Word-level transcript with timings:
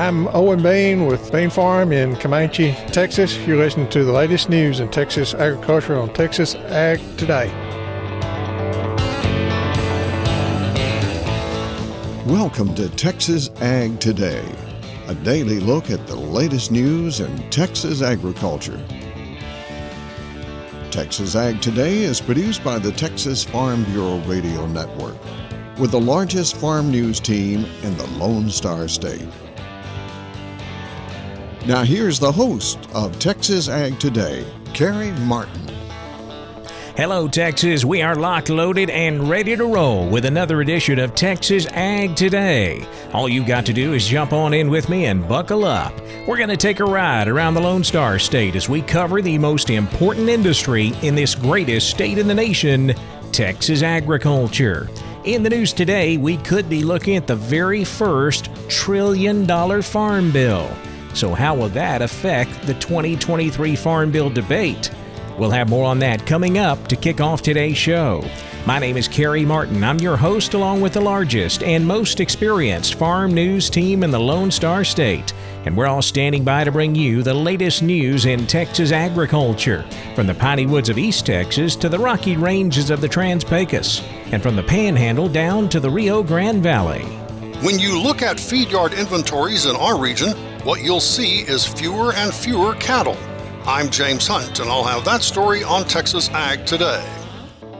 I'm 0.00 0.28
Owen 0.28 0.62
Bain 0.62 1.04
with 1.04 1.30
Bain 1.30 1.50
Farm 1.50 1.92
in 1.92 2.16
Comanche, 2.16 2.72
Texas. 2.86 3.36
You're 3.46 3.58
listening 3.58 3.86
to 3.90 4.02
the 4.02 4.10
latest 4.10 4.48
news 4.48 4.80
in 4.80 4.88
Texas 4.88 5.34
agriculture 5.34 5.94
on 5.94 6.10
Texas 6.14 6.54
Ag 6.54 6.98
Today. 7.18 7.48
Welcome 12.24 12.74
to 12.76 12.88
Texas 12.96 13.50
Ag 13.60 14.00
Today, 14.00 14.42
a 15.06 15.14
daily 15.16 15.60
look 15.60 15.90
at 15.90 16.06
the 16.06 16.16
latest 16.16 16.70
news 16.70 17.20
in 17.20 17.50
Texas 17.50 18.00
agriculture. 18.00 18.82
Texas 20.90 21.36
Ag 21.36 21.60
Today 21.60 21.98
is 21.98 22.22
produced 22.22 22.64
by 22.64 22.78
the 22.78 22.92
Texas 22.92 23.44
Farm 23.44 23.84
Bureau 23.84 24.16
Radio 24.20 24.66
Network 24.66 25.18
with 25.78 25.90
the 25.90 26.00
largest 26.00 26.56
farm 26.56 26.90
news 26.90 27.20
team 27.20 27.66
in 27.82 27.94
the 27.98 28.06
Lone 28.12 28.48
Star 28.48 28.88
State. 28.88 29.28
Now, 31.66 31.84
here's 31.84 32.18
the 32.18 32.32
host 32.32 32.78
of 32.94 33.18
Texas 33.18 33.68
Ag 33.68 34.00
Today, 34.00 34.46
Carey 34.72 35.12
Martin. 35.20 35.68
Hello, 36.96 37.28
Texas. 37.28 37.84
We 37.84 38.00
are 38.00 38.14
locked, 38.16 38.48
loaded, 38.48 38.88
and 38.88 39.28
ready 39.28 39.54
to 39.56 39.66
roll 39.66 40.08
with 40.08 40.24
another 40.24 40.62
edition 40.62 40.98
of 40.98 41.14
Texas 41.14 41.66
Ag 41.66 42.16
Today. 42.16 42.86
All 43.12 43.28
you 43.28 43.44
got 43.44 43.66
to 43.66 43.74
do 43.74 43.92
is 43.92 44.08
jump 44.08 44.32
on 44.32 44.54
in 44.54 44.70
with 44.70 44.88
me 44.88 45.04
and 45.04 45.28
buckle 45.28 45.66
up. 45.66 45.92
We're 46.26 46.38
going 46.38 46.48
to 46.48 46.56
take 46.56 46.80
a 46.80 46.84
ride 46.84 47.28
around 47.28 47.52
the 47.52 47.60
Lone 47.60 47.84
Star 47.84 48.18
State 48.18 48.56
as 48.56 48.70
we 48.70 48.80
cover 48.80 49.20
the 49.20 49.36
most 49.36 49.68
important 49.68 50.30
industry 50.30 50.94
in 51.02 51.14
this 51.14 51.34
greatest 51.34 51.90
state 51.90 52.16
in 52.16 52.26
the 52.26 52.34
nation, 52.34 52.94
Texas 53.32 53.82
agriculture. 53.82 54.88
In 55.24 55.42
the 55.42 55.50
news 55.50 55.74
today, 55.74 56.16
we 56.16 56.38
could 56.38 56.70
be 56.70 56.82
looking 56.82 57.16
at 57.16 57.26
the 57.26 57.36
very 57.36 57.84
first 57.84 58.48
trillion 58.70 59.44
dollar 59.44 59.82
farm 59.82 60.32
bill. 60.32 60.70
So, 61.14 61.34
how 61.34 61.54
will 61.54 61.68
that 61.70 62.02
affect 62.02 62.66
the 62.66 62.74
2023 62.74 63.76
Farm 63.76 64.10
Bill 64.10 64.30
debate? 64.30 64.90
We'll 65.38 65.50
have 65.50 65.70
more 65.70 65.86
on 65.86 65.98
that 66.00 66.26
coming 66.26 66.58
up 66.58 66.88
to 66.88 66.96
kick 66.96 67.20
off 67.20 67.40
today's 67.40 67.76
show. 67.76 68.22
My 68.66 68.78
name 68.78 68.98
is 68.98 69.08
Carey 69.08 69.44
Martin. 69.44 69.82
I'm 69.82 69.98
your 69.98 70.18
host, 70.18 70.52
along 70.52 70.82
with 70.82 70.92
the 70.92 71.00
largest 71.00 71.62
and 71.62 71.86
most 71.86 72.20
experienced 72.20 72.94
farm 72.94 73.32
news 73.32 73.70
team 73.70 74.04
in 74.04 74.10
the 74.10 74.20
Lone 74.20 74.50
Star 74.50 74.84
State. 74.84 75.32
And 75.64 75.74
we're 75.74 75.86
all 75.86 76.02
standing 76.02 76.44
by 76.44 76.64
to 76.64 76.70
bring 76.70 76.94
you 76.94 77.22
the 77.22 77.32
latest 77.32 77.82
news 77.82 78.26
in 78.26 78.46
Texas 78.46 78.92
agriculture, 78.92 79.84
from 80.14 80.26
the 80.26 80.34
piney 80.34 80.66
woods 80.66 80.90
of 80.90 80.98
East 80.98 81.24
Texas 81.24 81.74
to 81.76 81.88
the 81.88 81.98
rocky 81.98 82.36
ranges 82.36 82.90
of 82.90 83.00
the 83.00 83.08
Trans 83.08 83.44
Pecos, 83.44 84.02
and 84.32 84.42
from 84.42 84.56
the 84.56 84.62
Panhandle 84.62 85.28
down 85.28 85.70
to 85.70 85.80
the 85.80 85.90
Rio 85.90 86.22
Grande 86.22 86.62
Valley. 86.62 87.04
When 87.62 87.78
you 87.78 87.98
look 87.98 88.20
at 88.20 88.38
feed 88.38 88.70
yard 88.70 88.92
inventories 88.92 89.64
in 89.64 89.74
our 89.76 89.98
region, 89.98 90.34
what 90.64 90.82
you'll 90.82 91.00
see 91.00 91.40
is 91.40 91.64
fewer 91.64 92.12
and 92.12 92.32
fewer 92.34 92.74
cattle. 92.74 93.16
I'm 93.66 93.88
James 93.88 94.26
Hunt, 94.26 94.60
and 94.60 94.68
I'll 94.68 94.84
have 94.84 95.04
that 95.04 95.22
story 95.22 95.64
on 95.64 95.84
Texas 95.84 96.28
Ag 96.30 96.66
today. 96.66 97.04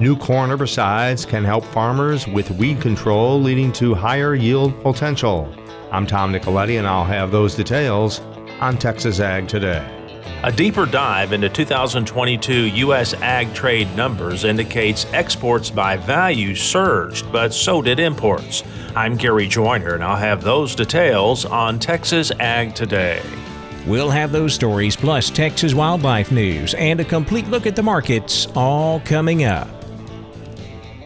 New 0.01 0.17
corn 0.17 0.49
herbicides 0.51 1.29
can 1.29 1.45
help 1.45 1.65
farmers 1.65 2.27
with 2.27 2.51
weed 2.53 2.81
control, 2.81 3.41
leading 3.41 3.71
to 3.73 3.95
higher 3.95 4.35
yield 4.35 4.81
potential. 4.83 5.55
I'm 5.91 6.07
Tom 6.07 6.33
Nicoletti, 6.33 6.79
and 6.79 6.87
I'll 6.87 7.05
have 7.05 7.31
those 7.31 7.55
details 7.55 8.21
on 8.61 8.79
Texas 8.79 9.21
Ag 9.21 9.47
today. 9.47 10.00
A 10.43 10.51
deeper 10.51 10.87
dive 10.87 11.33
into 11.33 11.49
2022 11.49 12.67
U.S. 12.69 13.15
ag 13.15 13.53
trade 13.53 13.95
numbers 13.95 14.45
indicates 14.45 15.05
exports 15.13 15.69
by 15.69 15.97
value 15.99 16.55
surged, 16.55 17.31
but 17.31 17.53
so 17.53 17.83
did 17.83 18.01
imports. 18.01 18.65
I'm 18.97 19.17
Gary 19.17 19.47
Joyner, 19.47 19.95
and 19.95 20.03
I'll 20.03 20.17
have 20.17 20.43
those 20.43 20.75
details 20.75 21.45
on 21.45 21.79
Texas 21.79 22.33
Ag 22.41 22.75
Today. 22.75 23.23
We'll 23.87 24.11
have 24.11 24.33
those 24.33 24.55
stories 24.55 24.97
plus 24.97 25.31
Texas 25.31 25.75
wildlife 25.75 26.33
news 26.33 26.75
and 26.75 27.01
a 27.01 27.05
complete 27.05 27.49
look 27.49 27.67
at 27.67 27.77
the 27.77 27.83
markets 27.83 28.47
all 28.55 29.01
coming 29.01 29.45
up. 29.45 29.69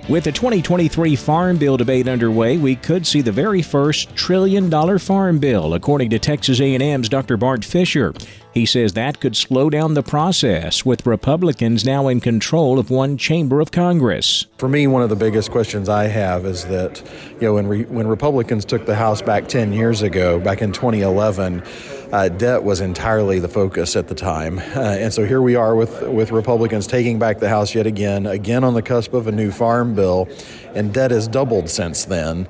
With 0.08 0.24
the 0.24 0.32
2023 0.32 1.16
Farm 1.16 1.56
Bill 1.56 1.76
debate 1.76 2.08
underway, 2.08 2.58
we 2.58 2.76
could 2.76 3.06
see 3.06 3.22
the 3.22 3.32
very 3.32 3.62
first 3.62 4.14
trillion 4.14 4.68
dollar 4.68 4.98
farm 4.98 5.38
bill, 5.38 5.74
according 5.74 6.10
to 6.10 6.18
Texas 6.18 6.60
A&M's 6.60 7.08
Dr. 7.08 7.36
Bart 7.36 7.64
Fischer. 7.64 8.12
He 8.54 8.66
says 8.66 8.92
that 8.92 9.18
could 9.18 9.36
slow 9.36 9.68
down 9.68 9.94
the 9.94 10.02
process, 10.04 10.84
with 10.84 11.04
Republicans 11.04 11.84
now 11.84 12.06
in 12.06 12.20
control 12.20 12.78
of 12.78 12.88
one 12.88 13.18
chamber 13.18 13.60
of 13.60 13.72
Congress. 13.72 14.46
For 14.58 14.68
me, 14.68 14.86
one 14.86 15.02
of 15.02 15.08
the 15.08 15.16
biggest 15.16 15.50
questions 15.50 15.88
I 15.88 16.04
have 16.04 16.46
is 16.46 16.64
that, 16.66 17.02
you 17.40 17.48
know, 17.48 17.54
when, 17.54 17.66
re- 17.66 17.84
when 17.86 18.06
Republicans 18.06 18.64
took 18.64 18.86
the 18.86 18.94
House 18.94 19.20
back 19.20 19.48
10 19.48 19.72
years 19.72 20.02
ago, 20.02 20.38
back 20.38 20.62
in 20.62 20.70
2011, 20.70 21.64
uh, 22.12 22.28
debt 22.28 22.62
was 22.62 22.80
entirely 22.80 23.40
the 23.40 23.48
focus 23.48 23.96
at 23.96 24.06
the 24.06 24.14
time. 24.14 24.60
Uh, 24.60 24.62
and 25.00 25.12
so 25.12 25.24
here 25.24 25.42
we 25.42 25.56
are 25.56 25.74
with, 25.74 26.02
with 26.02 26.30
Republicans 26.30 26.86
taking 26.86 27.18
back 27.18 27.40
the 27.40 27.48
House 27.48 27.74
yet 27.74 27.88
again, 27.88 28.24
again 28.24 28.62
on 28.62 28.74
the 28.74 28.82
cusp 28.82 29.14
of 29.14 29.26
a 29.26 29.32
new 29.32 29.50
farm 29.50 29.96
bill, 29.96 30.28
and 30.76 30.94
debt 30.94 31.10
has 31.10 31.26
doubled 31.26 31.68
since 31.68 32.04
then. 32.04 32.46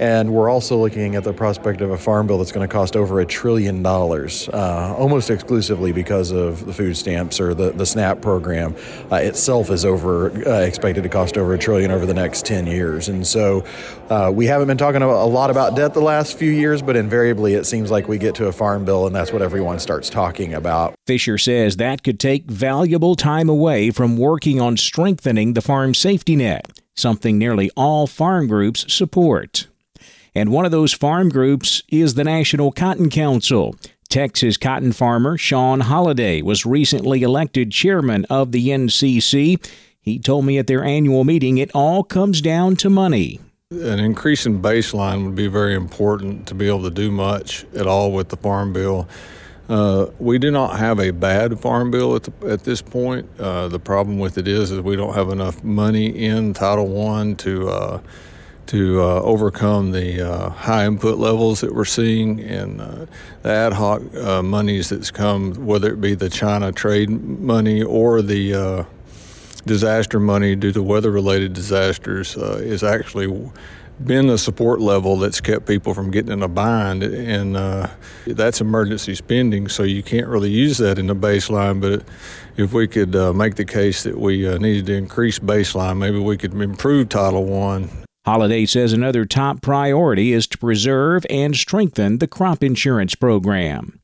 And 0.00 0.32
we're 0.32 0.48
also 0.48 0.76
looking 0.76 1.16
at 1.16 1.24
the 1.24 1.32
prospect 1.32 1.80
of 1.80 1.90
a 1.90 1.98
farm 1.98 2.28
bill 2.28 2.38
that's 2.38 2.52
going 2.52 2.66
to 2.66 2.72
cost 2.72 2.94
over 2.94 3.20
a 3.20 3.26
trillion 3.26 3.82
dollars, 3.82 4.48
uh, 4.50 4.94
almost 4.96 5.28
exclusively 5.28 5.90
because 5.90 6.30
of 6.30 6.66
the 6.66 6.72
food 6.72 6.96
stamps 6.96 7.40
or 7.40 7.52
the, 7.52 7.72
the 7.72 7.84
SNAP 7.84 8.20
program 8.20 8.76
uh, 9.10 9.16
itself 9.16 9.70
is 9.70 9.84
over 9.84 10.30
uh, 10.46 10.60
expected 10.60 11.02
to 11.02 11.08
cost 11.08 11.36
over 11.36 11.52
a 11.54 11.58
trillion 11.58 11.90
over 11.90 12.06
the 12.06 12.14
next 12.14 12.46
10 12.46 12.66
years. 12.66 13.08
And 13.08 13.26
so 13.26 13.64
uh, 14.08 14.30
we 14.32 14.46
haven't 14.46 14.68
been 14.68 14.78
talking 14.78 15.02
a 15.02 15.24
lot 15.26 15.50
about 15.50 15.74
debt 15.74 15.94
the 15.94 16.00
last 16.00 16.38
few 16.38 16.50
years, 16.50 16.80
but 16.80 16.94
invariably 16.94 17.54
it 17.54 17.64
seems 17.64 17.90
like 17.90 18.06
we 18.06 18.18
get 18.18 18.36
to 18.36 18.46
a 18.46 18.52
farm 18.52 18.84
bill 18.84 19.06
and 19.06 19.16
that's 19.16 19.32
what 19.32 19.42
everyone 19.42 19.80
starts 19.80 20.08
talking 20.08 20.54
about. 20.54 20.94
Fischer 21.06 21.38
says 21.38 21.76
that 21.76 22.04
could 22.04 22.20
take 22.20 22.44
valuable 22.44 23.16
time 23.16 23.48
away 23.48 23.90
from 23.90 24.16
working 24.16 24.60
on 24.60 24.76
strengthening 24.76 25.54
the 25.54 25.62
farm 25.62 25.92
safety 25.92 26.36
net, 26.36 26.70
something 26.94 27.36
nearly 27.36 27.70
all 27.76 28.06
farm 28.06 28.46
groups 28.46 28.92
support. 28.92 29.66
And 30.34 30.50
one 30.50 30.64
of 30.64 30.70
those 30.70 30.92
farm 30.92 31.28
groups 31.28 31.82
is 31.88 32.14
the 32.14 32.24
National 32.24 32.72
Cotton 32.72 33.10
Council. 33.10 33.74
Texas 34.08 34.56
cotton 34.56 34.92
farmer 34.92 35.36
Sean 35.36 35.80
Holladay 35.82 36.42
was 36.42 36.64
recently 36.64 37.22
elected 37.22 37.70
chairman 37.70 38.24
of 38.30 38.52
the 38.52 38.68
NCC. 38.68 39.62
He 40.00 40.18
told 40.18 40.46
me 40.46 40.56
at 40.56 40.66
their 40.66 40.82
annual 40.82 41.24
meeting 41.24 41.58
it 41.58 41.70
all 41.74 42.02
comes 42.02 42.40
down 42.40 42.76
to 42.76 42.88
money. 42.88 43.40
An 43.70 43.98
increase 43.98 44.46
in 44.46 44.62
baseline 44.62 45.26
would 45.26 45.34
be 45.34 45.46
very 45.46 45.74
important 45.74 46.48
to 46.48 46.54
be 46.54 46.68
able 46.68 46.84
to 46.84 46.90
do 46.90 47.10
much 47.10 47.66
at 47.74 47.86
all 47.86 48.12
with 48.12 48.30
the 48.30 48.36
farm 48.38 48.72
bill. 48.72 49.06
Uh, 49.68 50.06
we 50.18 50.38
do 50.38 50.50
not 50.50 50.78
have 50.78 50.98
a 50.98 51.10
bad 51.10 51.60
farm 51.60 51.90
bill 51.90 52.16
at, 52.16 52.22
the, 52.22 52.48
at 52.48 52.64
this 52.64 52.80
point. 52.80 53.28
Uh, 53.38 53.68
the 53.68 53.78
problem 53.78 54.18
with 54.18 54.38
it 54.38 54.48
is, 54.48 54.70
is 54.70 54.80
we 54.80 54.96
don't 54.96 55.12
have 55.12 55.28
enough 55.28 55.62
money 55.62 56.06
in 56.06 56.54
Title 56.54 56.88
One 56.88 57.36
to 57.36 57.68
uh, 57.68 58.00
to 58.68 59.00
uh, 59.00 59.22
overcome 59.22 59.92
the 59.92 60.20
uh, 60.20 60.50
high 60.50 60.84
input 60.84 61.16
levels 61.18 61.62
that 61.62 61.74
we're 61.74 61.86
seeing 61.86 62.38
and 62.40 62.82
uh, 62.82 63.06
the 63.40 63.48
ad 63.48 63.72
hoc 63.72 64.02
uh, 64.14 64.42
monies 64.42 64.90
that's 64.90 65.10
come, 65.10 65.54
whether 65.64 65.90
it 65.90 66.02
be 66.02 66.14
the 66.14 66.28
China 66.28 66.70
trade 66.70 67.08
money 67.08 67.82
or 67.82 68.20
the 68.20 68.54
uh, 68.54 68.84
disaster 69.64 70.20
money 70.20 70.54
due 70.54 70.70
to 70.70 70.82
weather 70.82 71.10
related 71.10 71.54
disasters, 71.54 72.36
uh, 72.36 72.60
is 72.62 72.82
actually 72.82 73.50
been 74.04 74.26
the 74.26 74.36
support 74.36 74.80
level 74.80 75.16
that's 75.16 75.40
kept 75.40 75.66
people 75.66 75.94
from 75.94 76.10
getting 76.10 76.30
in 76.30 76.42
a 76.42 76.48
bind, 76.48 77.02
and 77.02 77.56
that's 78.26 78.60
emergency 78.60 79.14
spending, 79.14 79.66
so 79.66 79.82
you 79.82 80.02
can't 80.02 80.28
really 80.28 80.50
use 80.50 80.76
that 80.76 80.98
in 80.98 81.06
the 81.06 81.16
baseline. 81.16 81.80
But 81.80 82.04
if 82.58 82.74
we 82.74 82.86
could 82.86 83.14
make 83.34 83.56
the 83.56 83.64
case 83.64 84.04
that 84.04 84.16
we 84.16 84.46
needed 84.58 84.86
to 84.86 84.94
increase 84.94 85.38
baseline, 85.38 85.96
maybe 85.96 86.20
we 86.20 86.36
could 86.36 86.52
improve 86.52 87.08
Title 87.08 87.44
One 87.44 88.04
Holladay 88.28 88.68
says 88.68 88.92
another 88.92 89.24
top 89.24 89.62
priority 89.62 90.34
is 90.34 90.46
to 90.48 90.58
preserve 90.58 91.24
and 91.30 91.56
strengthen 91.56 92.18
the 92.18 92.26
crop 92.26 92.62
insurance 92.62 93.14
program. 93.14 94.00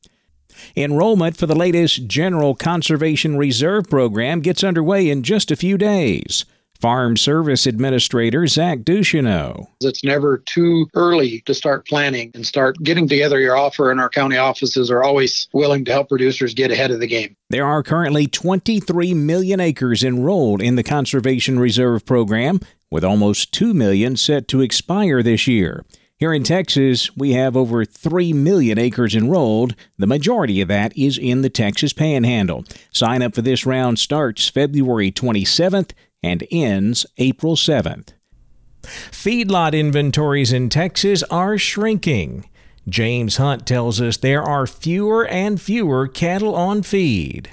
Enrollment 0.75 1.37
for 1.37 1.45
the 1.45 1.53
latest 1.53 2.07
General 2.07 2.55
Conservation 2.55 3.37
Reserve 3.37 3.87
program 3.87 4.41
gets 4.41 4.63
underway 4.63 5.11
in 5.11 5.21
just 5.21 5.51
a 5.51 5.55
few 5.55 5.77
days. 5.77 6.43
Farm 6.81 7.17
Service 7.17 7.67
Administrator 7.67 8.47
Zach 8.47 8.79
Ducheneaux. 8.79 9.67
It's 9.81 10.03
never 10.03 10.39
too 10.39 10.87
early 10.95 11.41
to 11.41 11.53
start 11.53 11.87
planning 11.87 12.31
and 12.33 12.45
start 12.45 12.77
getting 12.81 13.07
together 13.07 13.39
your 13.39 13.55
offer, 13.55 13.91
and 13.91 13.99
our 13.99 14.09
county 14.09 14.37
offices 14.37 14.89
are 14.89 15.03
always 15.03 15.47
willing 15.53 15.85
to 15.85 15.91
help 15.91 16.09
producers 16.09 16.55
get 16.55 16.71
ahead 16.71 16.89
of 16.89 16.99
the 16.99 17.07
game. 17.07 17.35
There 17.51 17.65
are 17.65 17.83
currently 17.83 18.25
23 18.25 19.13
million 19.13 19.59
acres 19.59 20.03
enrolled 20.03 20.63
in 20.63 20.77
the 20.77 20.83
Conservation 20.83 21.59
Reserve 21.59 22.05
program, 22.05 22.59
with 22.89 23.03
almost 23.03 23.53
2 23.53 23.73
million 23.73 24.15
set 24.15 24.47
to 24.49 24.61
expire 24.61 25.21
this 25.21 25.47
year. 25.47 25.83
Here 26.17 26.33
in 26.33 26.43
Texas, 26.43 27.15
we 27.17 27.33
have 27.33 27.57
over 27.57 27.83
3 27.83 28.31
million 28.31 28.79
acres 28.79 29.15
enrolled. 29.15 29.75
The 29.97 30.07
majority 30.07 30.61
of 30.61 30.69
that 30.69 30.97
is 30.97 31.17
in 31.17 31.41
the 31.41 31.49
Texas 31.49 31.91
Panhandle. 31.91 32.63
Sign 32.93 33.21
up 33.21 33.35
for 33.35 33.41
this 33.41 33.65
round 33.65 33.99
starts 33.99 34.47
February 34.47 35.11
27th 35.11 35.91
and 36.23 36.47
ends 36.51 37.05
April 37.17 37.57
7th. 37.57 38.13
Feedlot 38.83 39.73
inventories 39.73 40.53
in 40.53 40.69
Texas 40.69 41.21
are 41.23 41.57
shrinking. 41.57 42.49
James 42.87 43.37
Hunt 43.37 43.65
tells 43.65 43.99
us 43.99 44.17
there 44.17 44.43
are 44.43 44.67
fewer 44.67 45.25
and 45.27 45.59
fewer 45.59 46.07
cattle 46.07 46.55
on 46.55 46.83
feed. 46.83 47.49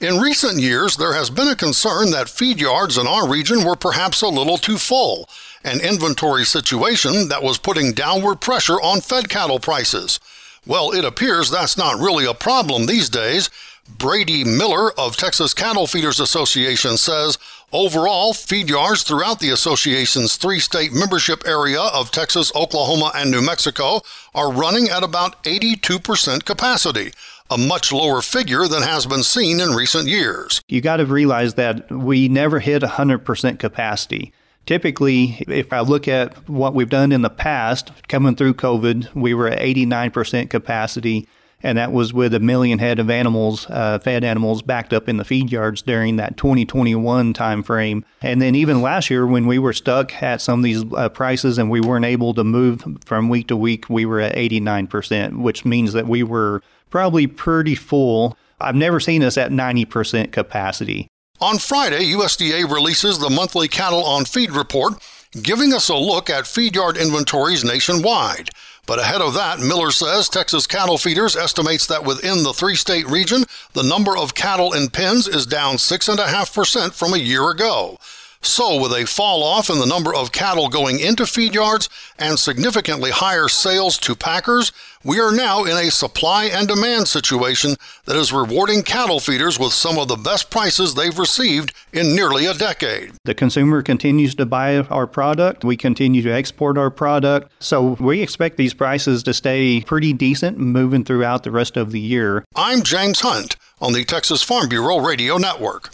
In 0.00 0.18
recent 0.18 0.58
years, 0.58 0.96
there 0.96 1.12
has 1.12 1.28
been 1.28 1.48
a 1.48 1.54
concern 1.54 2.10
that 2.12 2.30
feed 2.30 2.58
yards 2.58 2.96
in 2.96 3.06
our 3.06 3.28
region 3.28 3.64
were 3.64 3.76
perhaps 3.76 4.22
a 4.22 4.28
little 4.28 4.56
too 4.56 4.78
full, 4.78 5.28
an 5.62 5.78
inventory 5.82 6.46
situation 6.46 7.28
that 7.28 7.42
was 7.42 7.58
putting 7.58 7.92
downward 7.92 8.40
pressure 8.40 8.80
on 8.80 9.02
fed 9.02 9.28
cattle 9.28 9.60
prices. 9.60 10.18
Well, 10.66 10.92
it 10.92 11.04
appears 11.04 11.50
that's 11.50 11.76
not 11.76 12.00
really 12.00 12.24
a 12.24 12.32
problem 12.32 12.86
these 12.86 13.10
days. 13.10 13.50
Brady 13.98 14.42
Miller 14.42 14.90
of 14.98 15.18
Texas 15.18 15.52
Cattle 15.52 15.86
Feeders 15.86 16.18
Association 16.18 16.96
says 16.96 17.36
overall, 17.70 18.32
feed 18.32 18.70
yards 18.70 19.02
throughout 19.02 19.40
the 19.40 19.50
association's 19.50 20.36
three 20.36 20.60
state 20.60 20.94
membership 20.94 21.42
area 21.46 21.80
of 21.80 22.10
Texas, 22.10 22.50
Oklahoma, 22.54 23.12
and 23.14 23.30
New 23.30 23.42
Mexico 23.42 24.00
are 24.34 24.50
running 24.50 24.88
at 24.88 25.02
about 25.02 25.42
82% 25.44 26.46
capacity 26.46 27.12
a 27.50 27.58
much 27.58 27.92
lower 27.92 28.22
figure 28.22 28.66
than 28.68 28.82
has 28.82 29.06
been 29.06 29.22
seen 29.22 29.60
in 29.60 29.70
recent 29.70 30.08
years. 30.08 30.62
You 30.68 30.80
got 30.80 30.98
to 30.98 31.06
realize 31.06 31.54
that 31.54 31.90
we 31.90 32.28
never 32.28 32.60
hit 32.60 32.82
100% 32.82 33.58
capacity. 33.58 34.32
Typically, 34.66 35.44
if 35.48 35.72
I 35.72 35.80
look 35.80 36.06
at 36.06 36.48
what 36.48 36.74
we've 36.74 36.88
done 36.88 37.10
in 37.12 37.22
the 37.22 37.30
past, 37.30 37.90
coming 38.08 38.36
through 38.36 38.54
COVID, 38.54 39.14
we 39.14 39.34
were 39.34 39.48
at 39.48 39.58
89% 39.58 40.48
capacity, 40.48 41.26
and 41.62 41.76
that 41.76 41.92
was 41.92 42.12
with 42.12 42.34
a 42.34 42.40
million 42.40 42.78
head 42.78 42.98
of 42.98 43.10
animals, 43.10 43.66
uh, 43.68 43.98
fed 43.98 44.22
animals, 44.22 44.62
backed 44.62 44.92
up 44.92 45.08
in 45.08 45.16
the 45.16 45.24
feed 45.24 45.50
yards 45.50 45.82
during 45.82 46.16
that 46.16 46.36
2021 46.36 47.34
timeframe. 47.34 48.04
And 48.22 48.40
then 48.40 48.54
even 48.54 48.80
last 48.80 49.10
year, 49.10 49.26
when 49.26 49.46
we 49.46 49.58
were 49.58 49.72
stuck 49.72 50.22
at 50.22 50.40
some 50.40 50.60
of 50.60 50.64
these 50.64 50.84
uh, 50.92 51.08
prices 51.08 51.58
and 51.58 51.68
we 51.68 51.80
weren't 51.80 52.04
able 52.04 52.32
to 52.34 52.44
move 52.44 52.84
from 53.04 53.28
week 53.28 53.48
to 53.48 53.56
week, 53.56 53.90
we 53.90 54.06
were 54.06 54.20
at 54.20 54.36
89%, 54.36 55.40
which 55.40 55.64
means 55.64 55.92
that 55.94 56.06
we 56.06 56.22
were 56.22 56.62
probably 56.90 57.26
pretty 57.26 57.74
full. 57.74 58.36
I've 58.60 58.74
never 58.74 59.00
seen 59.00 59.22
us 59.22 59.38
at 59.38 59.50
90% 59.50 60.32
capacity. 60.32 61.08
On 61.40 61.56
Friday, 61.56 62.12
USDA 62.12 62.70
releases 62.70 63.18
the 63.18 63.30
monthly 63.30 63.66
cattle 63.66 64.04
on 64.04 64.26
feed 64.26 64.50
report, 64.50 64.94
giving 65.40 65.72
us 65.72 65.88
a 65.88 65.96
look 65.96 66.28
at 66.28 66.46
feed 66.46 66.74
yard 66.74 66.98
inventories 66.98 67.64
nationwide. 67.64 68.50
But 68.86 68.98
ahead 68.98 69.22
of 69.22 69.34
that, 69.34 69.60
Miller 69.60 69.90
says 69.90 70.28
Texas 70.28 70.66
Cattle 70.66 70.98
Feeders 70.98 71.36
estimates 71.36 71.86
that 71.86 72.04
within 72.04 72.42
the 72.42 72.52
three 72.52 72.74
state 72.74 73.06
region, 73.08 73.44
the 73.72 73.84
number 73.84 74.16
of 74.18 74.34
cattle 74.34 74.72
in 74.72 74.88
pens 74.88 75.28
is 75.28 75.46
down 75.46 75.76
6.5% 75.76 76.92
from 76.92 77.14
a 77.14 77.18
year 77.18 77.50
ago. 77.50 77.98
So, 78.42 78.80
with 78.80 78.92
a 78.92 79.04
fall 79.04 79.42
off 79.42 79.68
in 79.68 79.78
the 79.78 79.86
number 79.86 80.14
of 80.14 80.32
cattle 80.32 80.70
going 80.70 80.98
into 80.98 81.26
feed 81.26 81.54
yards 81.54 81.90
and 82.18 82.38
significantly 82.38 83.10
higher 83.10 83.48
sales 83.48 83.98
to 83.98 84.16
packers, 84.16 84.72
we 85.04 85.20
are 85.20 85.30
now 85.30 85.64
in 85.64 85.76
a 85.76 85.90
supply 85.90 86.46
and 86.46 86.66
demand 86.66 87.06
situation 87.06 87.76
that 88.06 88.16
is 88.16 88.32
rewarding 88.32 88.82
cattle 88.82 89.20
feeders 89.20 89.58
with 89.58 89.74
some 89.74 89.98
of 89.98 90.08
the 90.08 90.16
best 90.16 90.50
prices 90.50 90.94
they've 90.94 91.18
received 91.18 91.74
in 91.92 92.14
nearly 92.14 92.46
a 92.46 92.54
decade. 92.54 93.12
The 93.24 93.34
consumer 93.34 93.82
continues 93.82 94.34
to 94.36 94.46
buy 94.46 94.78
our 94.78 95.06
product. 95.06 95.62
We 95.62 95.76
continue 95.76 96.22
to 96.22 96.32
export 96.32 96.78
our 96.78 96.90
product. 96.90 97.52
So 97.60 97.98
we 98.00 98.22
expect 98.22 98.56
these 98.56 98.72
prices 98.72 99.22
to 99.24 99.34
stay 99.34 99.82
pretty 99.82 100.14
decent 100.14 100.56
moving 100.56 101.04
throughout 101.04 101.42
the 101.42 101.50
rest 101.50 101.76
of 101.76 101.92
the 101.92 102.00
year. 102.00 102.46
I'm 102.56 102.82
James 102.82 103.20
Hunt 103.20 103.56
on 103.82 103.92
the 103.92 104.04
Texas 104.04 104.42
Farm 104.42 104.70
Bureau 104.70 104.98
Radio 104.98 105.36
Network. 105.36 105.90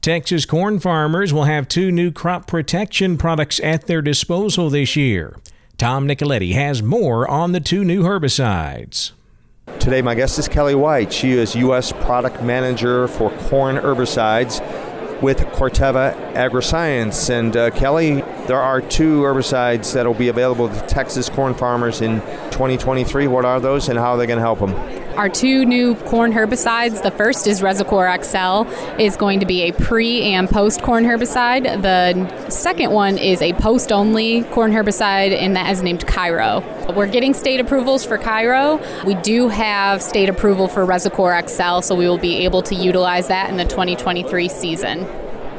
Texas 0.00 0.44
corn 0.46 0.78
farmers 0.78 1.32
will 1.32 1.44
have 1.44 1.68
two 1.68 1.90
new 1.90 2.10
crop 2.10 2.46
protection 2.46 3.16
products 3.16 3.60
at 3.60 3.86
their 3.86 4.02
disposal 4.02 4.70
this 4.70 4.96
year. 4.96 5.36
Tom 5.78 6.06
Nicoletti 6.06 6.52
has 6.52 6.82
more 6.82 7.28
on 7.28 7.52
the 7.52 7.60
two 7.60 7.84
new 7.84 8.02
herbicides. 8.02 9.12
Today, 9.78 10.02
my 10.02 10.14
guest 10.14 10.38
is 10.38 10.48
Kelly 10.48 10.74
White. 10.74 11.12
She 11.12 11.32
is 11.32 11.56
U.S. 11.56 11.92
Product 11.92 12.42
Manager 12.42 13.08
for 13.08 13.30
Corn 13.48 13.76
Herbicides 13.76 14.60
with 15.22 15.38
Corteva 15.38 16.14
Agriscience. 16.34 17.30
And 17.30 17.56
uh, 17.56 17.70
Kelly, 17.70 18.22
there 18.46 18.60
are 18.60 18.80
two 18.80 19.22
herbicides 19.22 19.94
that 19.94 20.06
will 20.06 20.14
be 20.14 20.28
available 20.28 20.68
to 20.68 20.80
Texas 20.86 21.28
corn 21.28 21.54
farmers 21.54 22.00
in 22.00 22.20
2023. 22.50 23.28
What 23.28 23.44
are 23.44 23.60
those 23.60 23.88
and 23.88 23.98
how 23.98 24.12
are 24.12 24.18
they 24.18 24.26
going 24.26 24.38
to 24.38 24.42
help 24.42 24.58
them? 24.58 25.01
Our 25.16 25.28
two 25.28 25.66
new 25.66 25.94
corn 25.94 26.32
herbicides, 26.32 27.02
the 27.02 27.10
first 27.10 27.46
is 27.46 27.62
Resicore 27.62 28.10
XL, 28.22 28.62
is 28.98 29.14
going 29.18 29.40
to 29.40 29.46
be 29.46 29.62
a 29.62 29.72
pre 29.72 30.22
and 30.22 30.48
post 30.48 30.80
corn 30.80 31.04
herbicide. 31.04 31.82
The 31.82 32.48
second 32.48 32.92
one 32.92 33.18
is 33.18 33.42
a 33.42 33.52
post 33.52 33.92
only 33.92 34.44
corn 34.44 34.72
herbicide, 34.72 35.32
and 35.32 35.54
that 35.54 35.70
is 35.70 35.82
named 35.82 36.06
Kyro. 36.06 36.62
We're 36.96 37.08
getting 37.08 37.34
state 37.34 37.60
approvals 37.60 38.06
for 38.06 38.16
Kyro. 38.16 38.80
We 39.04 39.14
do 39.16 39.48
have 39.48 40.00
state 40.00 40.30
approval 40.30 40.66
for 40.66 40.86
Resicore 40.86 41.38
XL, 41.46 41.80
so 41.80 41.94
we 41.94 42.08
will 42.08 42.16
be 42.16 42.44
able 42.44 42.62
to 42.62 42.74
utilize 42.74 43.28
that 43.28 43.50
in 43.50 43.58
the 43.58 43.64
2023 43.64 44.48
season 44.48 45.06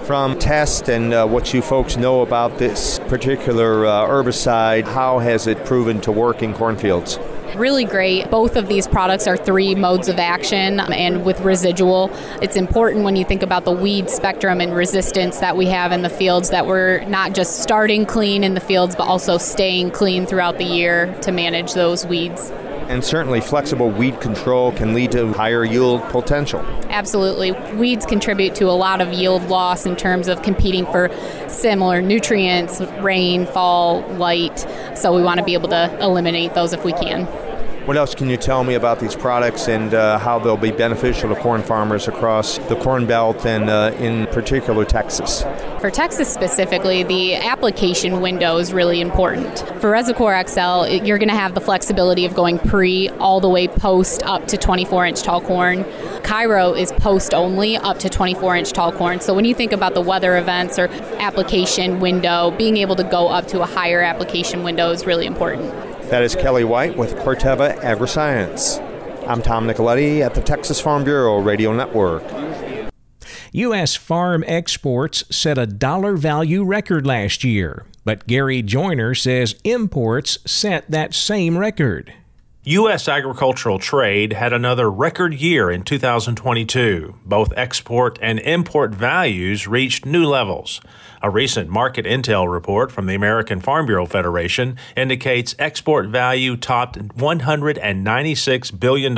from 0.03 0.37
test 0.37 0.89
and 0.89 1.13
uh, 1.13 1.25
what 1.25 1.53
you 1.53 1.61
folks 1.61 1.95
know 1.95 2.23
about 2.23 2.57
this 2.57 2.99
particular 3.07 3.85
uh, 3.85 4.05
herbicide, 4.05 4.83
how 4.83 5.19
has 5.19 5.47
it 5.47 5.63
proven 5.63 6.01
to 6.01 6.11
work 6.11 6.43
in 6.43 6.53
cornfields? 6.53 7.17
Really 7.55 7.85
great. 7.85 8.31
Both 8.31 8.55
of 8.55 8.67
these 8.67 8.87
products 8.87 9.27
are 9.27 9.37
three 9.37 9.75
modes 9.75 10.07
of 10.07 10.17
action, 10.17 10.79
and 10.79 11.23
with 11.23 11.39
residual, 11.41 12.09
it's 12.41 12.55
important 12.55 13.03
when 13.03 13.15
you 13.15 13.23
think 13.23 13.43
about 13.43 13.63
the 13.63 13.71
weed 13.71 14.09
spectrum 14.09 14.59
and 14.59 14.73
resistance 14.73 15.39
that 15.39 15.55
we 15.55 15.67
have 15.67 15.91
in 15.91 16.01
the 16.01 16.09
fields 16.09 16.49
that 16.49 16.65
we're 16.65 17.03
not 17.05 17.35
just 17.35 17.61
starting 17.61 18.07
clean 18.07 18.43
in 18.43 18.55
the 18.55 18.59
fields, 18.59 18.95
but 18.95 19.07
also 19.07 19.37
staying 19.37 19.91
clean 19.91 20.25
throughout 20.25 20.57
the 20.57 20.63
year 20.63 21.15
to 21.21 21.31
manage 21.31 21.73
those 21.73 22.07
weeds. 22.07 22.51
And 22.87 23.03
certainly, 23.03 23.39
flexible 23.39 23.89
weed 23.89 24.19
control 24.19 24.71
can 24.73 24.93
lead 24.93 25.11
to 25.13 25.31
higher 25.31 25.63
yield 25.63 26.01
potential. 26.09 26.59
Absolutely. 26.89 27.51
Weeds 27.77 28.05
contribute 28.05 28.55
to 28.55 28.65
a 28.65 28.75
lot 28.75 28.99
of 28.99 29.13
yield 29.13 29.47
loss 29.47 29.85
in 29.85 29.95
terms 29.95 30.27
of 30.27 30.41
competing 30.41 30.85
for 30.87 31.09
similar 31.47 32.01
nutrients, 32.01 32.81
rain, 32.99 33.45
fall, 33.45 34.01
light. 34.17 34.59
So, 34.95 35.15
we 35.15 35.23
want 35.23 35.39
to 35.39 35.45
be 35.45 35.53
able 35.53 35.69
to 35.69 35.97
eliminate 36.01 36.55
those 36.55 36.73
if 36.73 36.83
we 36.83 36.91
can. 36.91 37.25
What 37.85 37.97
else 37.97 38.15
can 38.15 38.29
you 38.29 38.37
tell 38.37 38.63
me 38.63 38.75
about 38.75 39.01
these 39.01 39.13
products 39.13 39.67
and 39.67 39.93
uh, 39.93 40.17
how 40.17 40.39
they'll 40.39 40.55
be 40.55 40.71
beneficial 40.71 41.35
to 41.35 41.41
corn 41.41 41.61
farmers 41.61 42.07
across 42.07 42.57
the 42.69 42.77
Corn 42.77 43.05
Belt 43.05 43.45
and 43.45 43.69
uh, 43.69 43.93
in 43.99 44.25
particular 44.27 44.85
Texas? 44.85 45.43
For 45.81 45.91
Texas 45.91 46.33
specifically, 46.33 47.03
the 47.03 47.35
application 47.35 48.21
window 48.21 48.55
is 48.55 48.71
really 48.71 49.01
important. 49.01 49.59
For 49.81 49.91
Resicore 49.91 50.41
XL, 50.47 50.85
you're 51.03 51.17
going 51.17 51.27
to 51.27 51.35
have 51.35 51.55
the 51.55 51.59
flexibility 51.59 52.23
of 52.23 52.33
going 52.33 52.57
pre 52.57 53.09
all 53.09 53.41
the 53.41 53.49
way 53.49 53.67
post 53.67 54.23
up 54.23 54.47
to 54.47 54.55
24 54.55 55.05
inch 55.07 55.21
tall 55.21 55.41
corn. 55.41 55.83
Kyro 56.23 56.79
is 56.79 56.93
post 56.93 57.33
only 57.33 57.75
up 57.75 57.99
to 57.99 58.07
24 58.07 58.55
inch 58.55 58.71
tall 58.71 58.93
corn. 58.93 59.19
So 59.19 59.33
when 59.33 59.43
you 59.43 59.53
think 59.53 59.73
about 59.73 59.93
the 59.93 60.01
weather 60.01 60.37
events 60.37 60.79
or 60.79 60.87
application 61.19 61.99
window, 61.99 62.51
being 62.51 62.77
able 62.77 62.95
to 62.95 63.03
go 63.03 63.27
up 63.27 63.47
to 63.47 63.61
a 63.61 63.65
higher 63.65 64.01
application 64.01 64.63
window 64.63 64.91
is 64.91 65.05
really 65.05 65.25
important. 65.25 65.92
That 66.09 66.21
is 66.21 66.35
Kelly 66.35 66.63
White 66.63 66.95
with 66.95 67.15
Corteva 67.15 67.79
Agriscience. 67.79 68.79
I'm 69.27 69.41
Tom 69.41 69.67
Nicoletti 69.67 70.19
at 70.19 70.35
the 70.35 70.41
Texas 70.41 70.79
Farm 70.79 71.03
Bureau 71.03 71.39
Radio 71.41 71.73
Network. 71.73 72.23
U.S. 73.51 73.95
farm 73.95 74.43
exports 74.45 75.23
set 75.35 75.57
a 75.57 75.65
dollar 75.65 76.15
value 76.15 76.63
record 76.63 77.07
last 77.07 77.43
year, 77.43 77.85
but 78.05 78.27
Gary 78.27 78.61
Joyner 78.61 79.15
says 79.15 79.55
imports 79.63 80.37
set 80.45 80.89
that 80.91 81.13
same 81.13 81.57
record. 81.57 82.13
U.S. 82.65 83.09
agricultural 83.09 83.77
trade 83.77 84.31
had 84.31 84.53
another 84.53 84.89
record 84.89 85.33
year 85.33 85.69
in 85.69 85.83
2022. 85.83 87.13
Both 87.25 87.51
export 87.57 88.17
and 88.21 88.39
import 88.39 88.95
values 88.95 89.67
reached 89.67 90.05
new 90.05 90.23
levels. 90.23 90.79
A 91.21 91.29
recent 91.29 91.69
market 91.69 92.05
intel 92.05 92.49
report 92.49 92.89
from 92.89 93.05
the 93.05 93.15
American 93.15 93.59
Farm 93.59 93.85
Bureau 93.85 94.05
Federation 94.05 94.77
indicates 94.95 95.55
export 95.59 96.07
value 96.07 96.55
topped 96.55 96.97
$196 96.97 98.79
billion. 98.79 99.15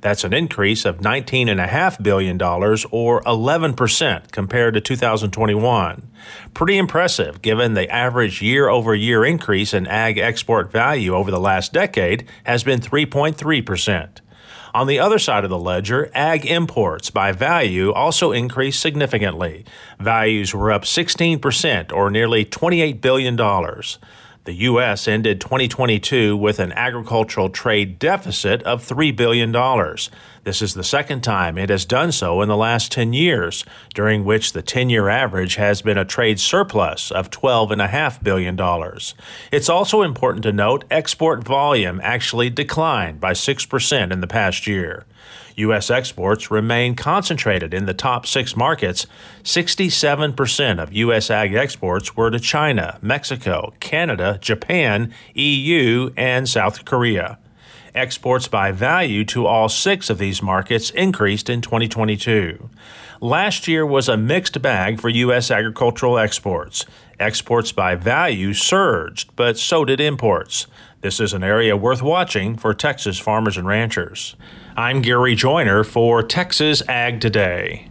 That's 0.00 0.24
an 0.24 0.32
increase 0.32 0.84
of 0.84 0.98
$19.5 0.98 2.02
billion, 2.02 2.42
or 2.42 3.22
11% 3.22 4.32
compared 4.32 4.74
to 4.74 4.80
2021. 4.80 6.05
Pretty 6.54 6.76
impressive 6.76 7.42
given 7.42 7.74
the 7.74 7.90
average 7.90 8.42
year 8.42 8.68
over 8.68 8.94
year 8.94 9.24
increase 9.24 9.74
in 9.74 9.86
ag 9.86 10.18
export 10.18 10.70
value 10.70 11.14
over 11.14 11.30
the 11.30 11.40
last 11.40 11.72
decade 11.72 12.26
has 12.44 12.64
been 12.64 12.80
3.3%. 12.80 14.20
On 14.76 14.86
the 14.86 14.98
other 14.98 15.18
side 15.18 15.42
of 15.42 15.48
the 15.48 15.58
ledger, 15.58 16.10
ag 16.14 16.44
imports 16.44 17.08
by 17.08 17.32
value 17.32 17.92
also 17.94 18.30
increased 18.30 18.78
significantly. 18.78 19.64
Values 19.98 20.52
were 20.52 20.70
up 20.70 20.82
16%, 20.82 21.92
or 21.92 22.10
nearly 22.10 22.44
$28 22.44 23.00
billion. 23.00 23.36
The 24.46 24.54
U.S. 24.54 25.08
ended 25.08 25.40
2022 25.40 26.36
with 26.36 26.60
an 26.60 26.70
agricultural 26.74 27.50
trade 27.50 27.98
deficit 27.98 28.62
of 28.62 28.86
$3 28.86 29.16
billion. 29.16 29.50
This 30.44 30.62
is 30.62 30.74
the 30.74 30.84
second 30.84 31.22
time 31.22 31.58
it 31.58 31.68
has 31.68 31.84
done 31.84 32.12
so 32.12 32.40
in 32.42 32.48
the 32.48 32.56
last 32.56 32.92
10 32.92 33.12
years, 33.12 33.64
during 33.92 34.24
which 34.24 34.52
the 34.52 34.62
10 34.62 34.88
year 34.88 35.08
average 35.08 35.56
has 35.56 35.82
been 35.82 35.98
a 35.98 36.04
trade 36.04 36.38
surplus 36.38 37.10
of 37.10 37.28
$12.5 37.32 38.22
billion. 38.22 38.56
It's 39.50 39.68
also 39.68 40.02
important 40.02 40.44
to 40.44 40.52
note 40.52 40.84
export 40.92 41.42
volume 41.42 42.00
actually 42.04 42.48
declined 42.48 43.18
by 43.18 43.32
6% 43.32 44.12
in 44.12 44.20
the 44.20 44.28
past 44.28 44.68
year. 44.68 45.06
U.S. 45.56 45.90
exports 45.90 46.50
remain 46.50 46.94
concentrated 46.94 47.72
in 47.72 47.86
the 47.86 47.94
top 47.94 48.26
six 48.26 48.54
markets. 48.54 49.06
67% 49.42 50.82
of 50.82 50.92
U.S. 50.92 51.30
ag 51.30 51.54
exports 51.54 52.14
were 52.14 52.30
to 52.30 52.38
China, 52.38 52.98
Mexico, 53.00 53.72
Canada, 53.80 54.38
Japan, 54.40 55.14
EU, 55.34 56.10
and 56.16 56.48
South 56.48 56.84
Korea. 56.84 57.38
Exports 57.94 58.46
by 58.48 58.70
value 58.70 59.24
to 59.24 59.46
all 59.46 59.70
six 59.70 60.10
of 60.10 60.18
these 60.18 60.42
markets 60.42 60.90
increased 60.90 61.48
in 61.48 61.62
2022. 61.62 62.68
Last 63.22 63.66
year 63.66 63.86
was 63.86 64.10
a 64.10 64.18
mixed 64.18 64.60
bag 64.60 65.00
for 65.00 65.08
U.S. 65.08 65.50
agricultural 65.50 66.18
exports. 66.18 66.84
Exports 67.18 67.72
by 67.72 67.94
value 67.94 68.52
surged, 68.52 69.34
but 69.36 69.56
so 69.56 69.86
did 69.86 70.02
imports. 70.02 70.66
This 71.00 71.18
is 71.18 71.32
an 71.32 71.42
area 71.42 71.74
worth 71.74 72.02
watching 72.02 72.58
for 72.58 72.74
Texas 72.74 73.18
farmers 73.18 73.56
and 73.56 73.66
ranchers. 73.66 74.36
I'm 74.78 75.00
Gary 75.00 75.34
Joyner 75.34 75.84
for 75.84 76.22
Texas 76.22 76.82
Ag 76.86 77.18
Today. 77.18 77.88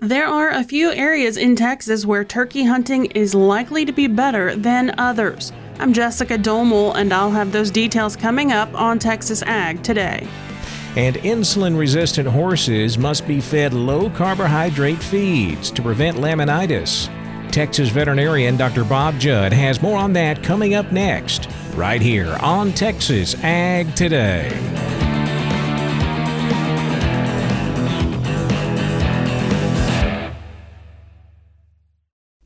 There 0.00 0.26
are 0.26 0.50
a 0.50 0.62
few 0.62 0.92
areas 0.92 1.38
in 1.38 1.56
Texas 1.56 2.04
where 2.04 2.24
turkey 2.24 2.64
hunting 2.64 3.06
is 3.06 3.34
likely 3.34 3.86
to 3.86 3.92
be 3.92 4.06
better 4.06 4.54
than 4.54 4.94
others. 4.98 5.50
I'm 5.78 5.94
Jessica 5.94 6.36
Domel, 6.36 6.94
and 6.94 7.10
I'll 7.14 7.30
have 7.30 7.52
those 7.52 7.70
details 7.70 8.16
coming 8.16 8.52
up 8.52 8.68
on 8.74 8.98
Texas 8.98 9.42
Ag 9.44 9.82
Today. 9.82 10.28
And 10.94 11.16
insulin 11.16 11.78
resistant 11.78 12.28
horses 12.28 12.98
must 12.98 13.26
be 13.26 13.40
fed 13.40 13.72
low 13.72 14.10
carbohydrate 14.10 15.02
feeds 15.02 15.70
to 15.70 15.80
prevent 15.80 16.18
laminitis. 16.18 17.08
Texas 17.50 17.88
veterinarian 17.88 18.58
Dr. 18.58 18.84
Bob 18.84 19.18
Judd 19.18 19.54
has 19.54 19.80
more 19.80 19.98
on 19.98 20.12
that 20.12 20.42
coming 20.42 20.74
up 20.74 20.92
next, 20.92 21.48
right 21.74 22.02
here 22.02 22.36
on 22.42 22.72
Texas 22.72 23.42
Ag 23.42 23.94
Today. 23.96 24.89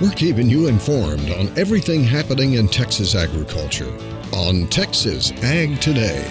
We're 0.00 0.10
keeping 0.12 0.48
you 0.48 0.68
informed 0.68 1.28
on 1.30 1.48
everything 1.58 2.04
happening 2.04 2.52
in 2.52 2.68
Texas 2.68 3.16
agriculture 3.16 3.92
on 4.32 4.68
Texas 4.68 5.32
Ag 5.42 5.80
Today. 5.80 6.24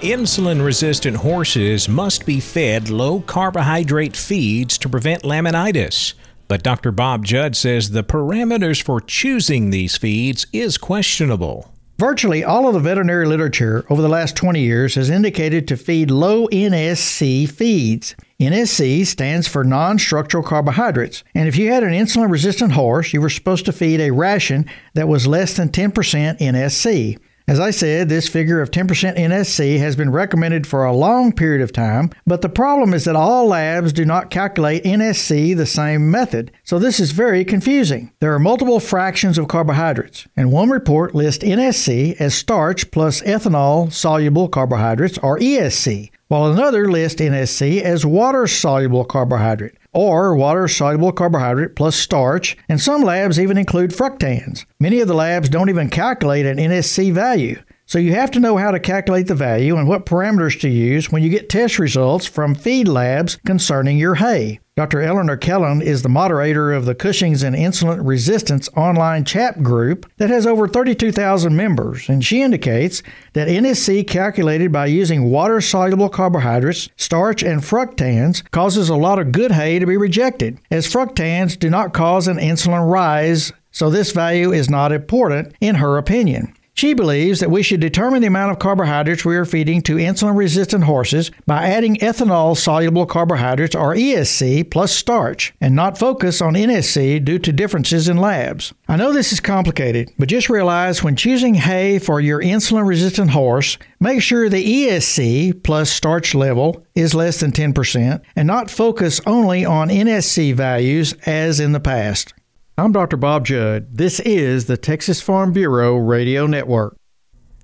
Insulin 0.00 0.64
resistant 0.64 1.16
horses 1.16 1.88
must 1.88 2.24
be 2.24 2.38
fed 2.38 2.88
low 2.88 3.18
carbohydrate 3.18 4.14
feeds 4.14 4.78
to 4.78 4.88
prevent 4.88 5.24
laminitis. 5.24 6.14
But 6.46 6.62
Dr. 6.62 6.92
Bob 6.92 7.24
Judd 7.24 7.56
says 7.56 7.90
the 7.90 8.04
parameters 8.04 8.80
for 8.80 9.00
choosing 9.00 9.70
these 9.70 9.96
feeds 9.96 10.46
is 10.52 10.78
questionable. 10.78 11.74
Virtually 11.98 12.44
all 12.44 12.68
of 12.68 12.74
the 12.74 12.80
veterinary 12.80 13.26
literature 13.26 13.84
over 13.90 14.00
the 14.00 14.08
last 14.08 14.36
20 14.36 14.60
years 14.60 14.94
has 14.94 15.10
indicated 15.10 15.66
to 15.66 15.76
feed 15.76 16.12
low 16.12 16.46
NSC 16.46 17.50
feeds. 17.50 18.14
NSC 18.38 19.06
stands 19.06 19.48
for 19.48 19.64
non 19.64 19.98
structural 19.98 20.42
carbohydrates, 20.42 21.24
and 21.34 21.48
if 21.48 21.56
you 21.56 21.72
had 21.72 21.82
an 21.82 21.94
insulin 21.94 22.30
resistant 22.30 22.72
horse, 22.72 23.14
you 23.14 23.20
were 23.22 23.30
supposed 23.30 23.64
to 23.64 23.72
feed 23.72 23.98
a 23.98 24.10
ration 24.10 24.66
that 24.92 25.08
was 25.08 25.26
less 25.26 25.56
than 25.56 25.70
10% 25.70 25.92
NSC. 26.38 27.18
As 27.48 27.60
I 27.60 27.70
said, 27.70 28.08
this 28.08 28.28
figure 28.28 28.60
of 28.60 28.72
10% 28.72 29.16
NSC 29.16 29.78
has 29.78 29.96
been 29.96 30.10
recommended 30.10 30.66
for 30.66 30.84
a 30.84 30.92
long 30.92 31.32
period 31.32 31.62
of 31.62 31.72
time, 31.72 32.10
but 32.26 32.42
the 32.42 32.48
problem 32.50 32.92
is 32.92 33.04
that 33.04 33.16
all 33.16 33.46
labs 33.46 33.92
do 33.92 34.04
not 34.04 34.30
calculate 34.30 34.84
NSC 34.84 35.56
the 35.56 35.64
same 35.64 36.10
method, 36.10 36.50
so 36.64 36.78
this 36.78 37.00
is 37.00 37.12
very 37.12 37.44
confusing. 37.44 38.12
There 38.20 38.34
are 38.34 38.40
multiple 38.40 38.80
fractions 38.80 39.38
of 39.38 39.48
carbohydrates, 39.48 40.26
and 40.36 40.52
one 40.52 40.68
report 40.68 41.14
lists 41.14 41.42
NSC 41.42 42.20
as 42.20 42.34
starch 42.34 42.90
plus 42.90 43.22
ethanol 43.22 43.90
soluble 43.92 44.48
carbohydrates, 44.48 45.16
or 45.18 45.38
ESC, 45.38 46.10
while 46.28 46.50
another 46.50 46.90
lists 46.90 47.20
NSC 47.20 47.80
as 47.82 48.04
water 48.04 48.46
soluble 48.46 49.04
carbohydrate 49.04 49.74
or 49.92 50.34
water 50.34 50.68
soluble 50.68 51.12
carbohydrate 51.12 51.74
plus 51.74 51.96
starch, 51.96 52.56
and 52.68 52.80
some 52.80 53.02
labs 53.02 53.40
even 53.40 53.56
include 53.56 53.92
fructans. 53.92 54.66
Many 54.78 55.00
of 55.00 55.08
the 55.08 55.14
labs 55.14 55.48
don't 55.48 55.70
even 55.70 55.88
calculate 55.88 56.44
an 56.44 56.58
NSC 56.58 57.12
value. 57.12 57.62
So 57.88 58.00
you 58.00 58.14
have 58.14 58.32
to 58.32 58.40
know 58.40 58.56
how 58.56 58.72
to 58.72 58.80
calculate 58.80 59.28
the 59.28 59.36
value 59.36 59.76
and 59.76 59.86
what 59.86 60.06
parameters 60.06 60.58
to 60.60 60.68
use 60.68 61.12
when 61.12 61.22
you 61.22 61.28
get 61.28 61.48
test 61.48 61.78
results 61.78 62.26
from 62.26 62.56
feed 62.56 62.88
labs 62.88 63.38
concerning 63.46 63.96
your 63.96 64.16
hay. 64.16 64.58
Dr. 64.74 65.00
Eleanor 65.00 65.36
Kellon 65.36 65.80
is 65.80 66.02
the 66.02 66.08
moderator 66.08 66.72
of 66.72 66.84
the 66.84 66.96
Cushing's 66.96 67.44
and 67.44 67.54
Insulin 67.54 68.00
Resistance 68.04 68.68
online 68.76 69.24
chat 69.24 69.62
group 69.62 70.04
that 70.16 70.30
has 70.30 70.48
over 70.48 70.66
32,000 70.66 71.54
members, 71.54 72.08
and 72.08 72.24
she 72.24 72.42
indicates 72.42 73.04
that 73.34 73.46
NSC 73.46 74.06
calculated 74.06 74.72
by 74.72 74.86
using 74.86 75.30
water 75.30 75.60
soluble 75.60 76.08
carbohydrates, 76.08 76.88
starch, 76.96 77.44
and 77.44 77.62
fructans 77.62 78.42
causes 78.50 78.88
a 78.88 78.96
lot 78.96 79.20
of 79.20 79.30
good 79.30 79.52
hay 79.52 79.78
to 79.78 79.86
be 79.86 79.96
rejected, 79.96 80.58
as 80.72 80.92
fructans 80.92 81.56
do 81.56 81.70
not 81.70 81.94
cause 81.94 82.26
an 82.26 82.38
insulin 82.38 82.90
rise, 82.90 83.52
so 83.70 83.90
this 83.90 84.10
value 84.10 84.52
is 84.52 84.68
not 84.68 84.90
important 84.90 85.54
in 85.60 85.76
her 85.76 85.98
opinion. 85.98 86.52
She 86.76 86.92
believes 86.92 87.40
that 87.40 87.50
we 87.50 87.62
should 87.62 87.80
determine 87.80 88.20
the 88.20 88.26
amount 88.26 88.52
of 88.52 88.58
carbohydrates 88.58 89.24
we 89.24 89.34
are 89.36 89.46
feeding 89.46 89.80
to 89.82 89.94
insulin 89.94 90.36
resistant 90.36 90.84
horses 90.84 91.30
by 91.46 91.68
adding 91.68 91.96
ethanol 91.96 92.54
soluble 92.54 93.06
carbohydrates 93.06 93.74
or 93.74 93.94
ESC 93.94 94.70
plus 94.70 94.92
starch 94.92 95.54
and 95.58 95.74
not 95.74 95.96
focus 95.96 96.42
on 96.42 96.52
NSC 96.52 97.24
due 97.24 97.38
to 97.38 97.50
differences 97.50 98.10
in 98.10 98.18
labs. 98.18 98.74
I 98.88 98.96
know 98.96 99.10
this 99.10 99.32
is 99.32 99.40
complicated, 99.40 100.12
but 100.18 100.28
just 100.28 100.50
realize 100.50 101.02
when 101.02 101.16
choosing 101.16 101.54
hay 101.54 101.98
for 101.98 102.20
your 102.20 102.42
insulin 102.42 102.86
resistant 102.86 103.30
horse, 103.30 103.78
make 103.98 104.20
sure 104.20 104.50
the 104.50 104.62
ESC 104.62 105.62
plus 105.62 105.88
starch 105.88 106.34
level 106.34 106.84
is 106.94 107.14
less 107.14 107.40
than 107.40 107.52
10% 107.52 108.20
and 108.36 108.46
not 108.46 108.70
focus 108.70 109.22
only 109.24 109.64
on 109.64 109.88
NSC 109.88 110.52
values 110.52 111.14
as 111.24 111.58
in 111.58 111.72
the 111.72 111.80
past. 111.80 112.34
I'm 112.78 112.92
Dr. 112.92 113.16
Bob 113.16 113.46
Judd. 113.46 113.96
This 113.96 114.20
is 114.20 114.66
the 114.66 114.76
Texas 114.76 115.22
Farm 115.22 115.50
Bureau 115.54 115.96
Radio 115.96 116.46
Network. 116.46 116.98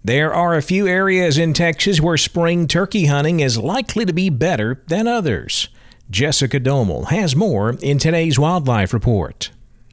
There 0.03 0.33
are 0.33 0.57
a 0.57 0.63
few 0.63 0.87
areas 0.87 1.37
in 1.37 1.53
Texas 1.53 2.01
where 2.01 2.17
spring 2.17 2.67
turkey 2.67 3.05
hunting 3.05 3.41
is 3.41 3.59
likely 3.59 4.07
to 4.07 4.15
be 4.15 4.31
better 4.31 4.83
than 4.87 5.07
others. 5.07 5.69
Jessica 6.09 6.59
Domel 6.59 7.09
has 7.09 7.37
more 7.37 7.77
in 7.83 7.99
today's 7.99 8.39
Wildlife 8.39 8.95
Report. 8.95 9.51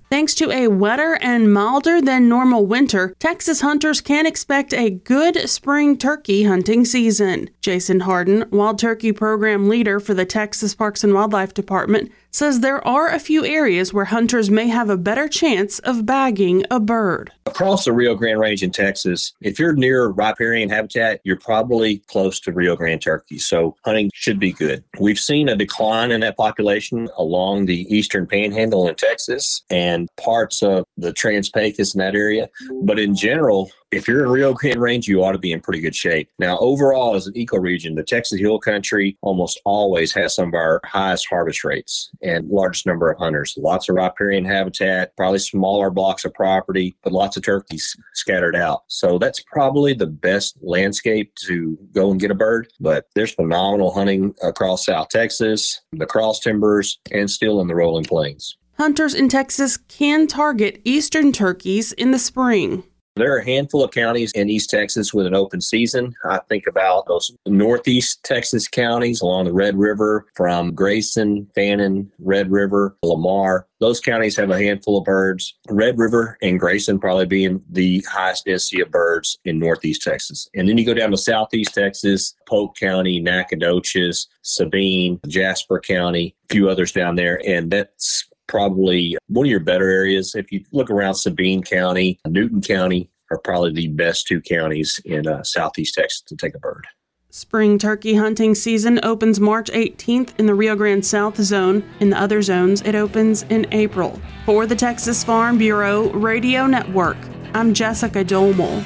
Thanks 0.10 0.34
to 0.36 0.50
a 0.52 0.70
wetter 0.70 1.20
and 1.22 1.54
milder 1.54 2.02
than 2.02 2.28
normal 2.28 2.66
winter, 2.66 3.14
Texas 3.20 3.62
hunters 3.62 4.02
can 4.02 4.26
expect 4.26 4.74
a 4.74 4.90
good 4.90 5.48
spring 5.48 5.98
turkey 5.98 6.46
hunting 6.46 6.84
season. 6.84 7.50
Jason 7.62 8.00
Hardin, 8.00 8.46
Wild 8.50 8.80
Turkey 8.80 9.12
Program 9.12 9.70
Leader 9.70 10.00
for 10.00 10.16
the 10.16 10.26
Texas 10.26 10.74
Parks 10.74 11.04
and 11.04 11.14
Wildlife 11.14 11.54
Department, 11.54 12.10
says 12.32 12.60
there 12.60 12.86
are 12.88 13.08
a 13.10 13.20
few 13.20 13.46
areas 13.46 13.94
where 13.94 14.06
hunters 14.06 14.50
may 14.50 14.68
have 14.68 14.90
a 14.90 14.98
better 14.98 15.28
chance 15.28 15.80
of 15.80 16.06
bagging 16.06 16.64
a 16.70 16.80
bird. 16.80 17.32
Across 17.46 17.86
the 17.86 17.94
Rio 17.94 18.16
Grande 18.16 18.40
Range 18.40 18.64
in 18.64 18.72
Texas, 18.72 19.34
if 19.42 19.60
you're 19.60 19.74
near 19.74 20.08
riparian 20.08 20.70
habitat, 20.70 21.22
you're 21.24 21.40
probably 21.40 22.00
close 22.08 22.40
to 22.42 22.52
Rio 22.52 22.76
Grande 22.76 23.02
turkey. 23.02 23.40
So 23.40 23.76
hunting 23.86 24.12
should 24.14 24.40
be 24.40 24.52
good. 24.52 24.84
We've 25.00 25.20
seen 25.20 25.50
a 25.50 25.56
decline 25.56 26.12
in 26.12 26.22
that 26.22 26.38
population 26.38 27.10
along 27.18 27.66
the 27.66 27.94
eastern 27.94 28.28
panhandle 28.28 28.88
in 28.88 28.96
Texas 28.96 29.64
and 29.70 30.08
parts 30.18 30.62
of 30.62 30.86
the 30.98 31.14
Trans 31.14 31.50
Pecos 31.50 31.94
in 31.94 32.00
that 32.00 32.16
area. 32.16 32.50
But 32.84 33.00
in 33.00 33.16
general, 33.16 33.72
if 33.92 34.08
you're 34.08 34.24
in 34.24 34.30
Rio 34.30 34.54
Grande 34.54 34.80
Range, 34.80 35.08
you 35.08 35.24
ought 35.24 35.32
to 35.32 35.40
be 35.40 35.52
in 35.52 35.62
pretty 35.62 35.82
good 35.82 35.96
shape. 35.96 36.30
Now, 36.38 36.58
overall, 36.60 37.16
as 37.16 37.28
an 37.28 37.34
ecoregion, 37.34 37.96
the 37.96 38.04
Texas 38.04 38.40
Hill 38.40 38.60
Country 38.60 39.18
almost 39.22 39.60
always 39.66 40.14
has 40.14 40.36
some 40.36 40.50
of 40.50 40.54
our 40.54 40.82
highest 40.86 41.28
harvest 41.30 41.64
rates 41.64 42.12
and 42.22 42.48
largest 42.50 42.86
number 42.86 43.10
of 43.10 43.18
hunters. 43.18 43.56
Lots 43.58 43.90
of 43.90 43.96
riparian 43.96 44.46
habitat, 44.46 45.16
probably 45.18 45.40
smaller 45.40 45.90
blocks 45.90 46.26
of 46.26 46.34
property, 46.34 46.96
but 47.04 47.14
lots 47.14 47.38
of 47.38 47.44
turkeys 47.44 47.96
scattered 48.14 48.56
out. 48.56 48.84
So 48.88 49.18
that's 49.18 49.42
probably 49.52 49.94
the 49.94 50.08
best 50.08 50.58
landscape 50.62 51.34
to 51.48 51.78
go 51.92 52.12
and 52.12 52.20
get 52.20 52.32
a 52.32 52.36
bird. 52.36 52.68
But 52.80 53.08
there's 53.16 53.34
phenomenal 53.34 53.92
hunting 53.92 54.36
across 54.44 54.86
South 54.86 55.10
Texas, 55.10 55.82
the 55.92 56.06
cross 56.06 56.40
timbers, 56.40 57.00
and 57.12 57.30
still 57.30 57.62
in 57.62 57.68
the 57.68 57.76
rolling 57.76 58.06
plains. 58.06 58.56
Hunters 58.78 59.14
in 59.14 59.28
Texas 59.28 59.76
can 59.76 60.26
target 60.26 60.80
eastern 60.86 61.34
turkeys 61.34 61.92
in 61.92 62.12
the 62.12 62.20
spring. 62.20 62.84
There 63.20 63.36
are 63.36 63.40
a 63.40 63.46
handful 63.46 63.84
of 63.84 63.92
counties 63.92 64.32
in 64.32 64.50
East 64.50 64.70
Texas 64.70 65.14
with 65.14 65.26
an 65.26 65.36
open 65.36 65.60
season. 65.60 66.16
I 66.24 66.40
think 66.48 66.68
about 66.68 67.06
those 67.08 67.32
Northeast 67.46 68.24
Texas 68.24 68.68
counties 68.68 69.22
along 69.22 69.46
the 69.46 69.54
Red 69.54 69.78
River 69.78 70.26
from 70.36 70.74
Grayson, 70.74 71.46
Fannin, 71.54 72.10
Red 72.20 72.50
River, 72.50 72.98
Lamar. 73.04 73.68
Those 73.82 74.00
counties 74.00 74.38
have 74.38 74.50
a 74.50 74.58
handful 74.58 74.98
of 74.98 75.04
birds. 75.04 75.58
Red 75.70 75.98
River 75.98 76.38
and 76.42 76.60
Grayson 76.60 77.00
probably 77.00 77.26
being 77.26 77.64
the 77.70 78.04
highest 78.10 78.46
density 78.46 78.82
of 78.82 78.92
birds 78.92 79.38
in 79.44 79.60
Northeast 79.60 80.02
Texas. 80.02 80.50
And 80.56 80.68
then 80.68 80.78
you 80.78 80.86
go 80.86 80.94
down 80.94 81.12
to 81.12 81.18
Southeast 81.18 81.74
Texas, 81.74 82.36
Polk 82.48 82.78
County, 82.78 83.20
Nacogdoches, 83.20 84.28
Sabine, 84.42 85.20
Jasper 85.28 85.80
County, 85.80 86.36
a 86.50 86.54
few 86.54 86.70
others 86.70 86.92
down 86.92 87.16
there. 87.16 87.42
And 87.46 87.70
that's 87.72 88.29
probably 88.50 89.16
one 89.28 89.46
of 89.46 89.50
your 89.50 89.62
better 89.62 89.90
areas. 89.90 90.36
If 90.36 90.52
you 90.52 90.66
look 90.74 90.90
around 90.90 91.16
Sabine 91.16 91.64
County, 91.64 92.20
Newton 92.28 92.62
County 92.62 93.10
are 93.32 93.38
probably 93.38 93.72
the 93.72 93.88
best 93.88 94.28
two 94.28 94.42
counties 94.42 95.00
in 95.06 95.28
uh, 95.28 95.44
southeast 95.44 95.94
Texas 95.94 96.22
to 96.22 96.36
take 96.36 96.56
a 96.56 96.60
bird. 96.60 96.88
Spring 97.32 97.78
turkey 97.78 98.16
hunting 98.16 98.56
season 98.56 99.00
opens 99.04 99.40
March 99.40 99.70
18th 99.70 100.32
in 100.40 100.48
the 100.48 100.56
Rio 100.56 100.76
Grande 100.76 101.06
South 101.06 101.38
zone. 101.38 101.88
In 102.00 102.10
the 102.10 102.20
other 102.20 102.42
zones, 102.42 102.82
it 102.82 102.96
opens 102.96 103.44
in 103.44 103.68
April. 103.72 104.20
For 104.48 104.66
the 104.66 104.76
Texas 104.76 105.24
Farm 105.24 105.60
Bureau 105.60 106.10
Radio 106.10 106.66
Network, 106.66 107.18
I'm 107.54 107.76
Jessica 107.76 108.26
Domel. 108.26 108.84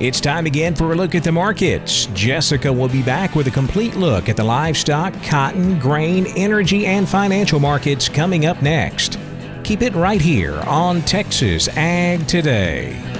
It's 0.00 0.18
time 0.18 0.46
again 0.46 0.74
for 0.74 0.92
a 0.92 0.94
look 0.94 1.14
at 1.14 1.24
the 1.24 1.30
markets. 1.30 2.06
Jessica 2.14 2.72
will 2.72 2.88
be 2.88 3.02
back 3.02 3.34
with 3.34 3.48
a 3.48 3.50
complete 3.50 3.96
look 3.96 4.30
at 4.30 4.36
the 4.38 4.42
livestock, 4.42 5.12
cotton, 5.24 5.78
grain, 5.78 6.26
energy, 6.38 6.86
and 6.86 7.06
financial 7.06 7.60
markets 7.60 8.08
coming 8.08 8.46
up 8.46 8.62
next. 8.62 9.18
Keep 9.62 9.82
it 9.82 9.94
right 9.94 10.22
here 10.22 10.58
on 10.60 11.02
Texas 11.02 11.68
Ag 11.76 12.26
Today. 12.26 13.19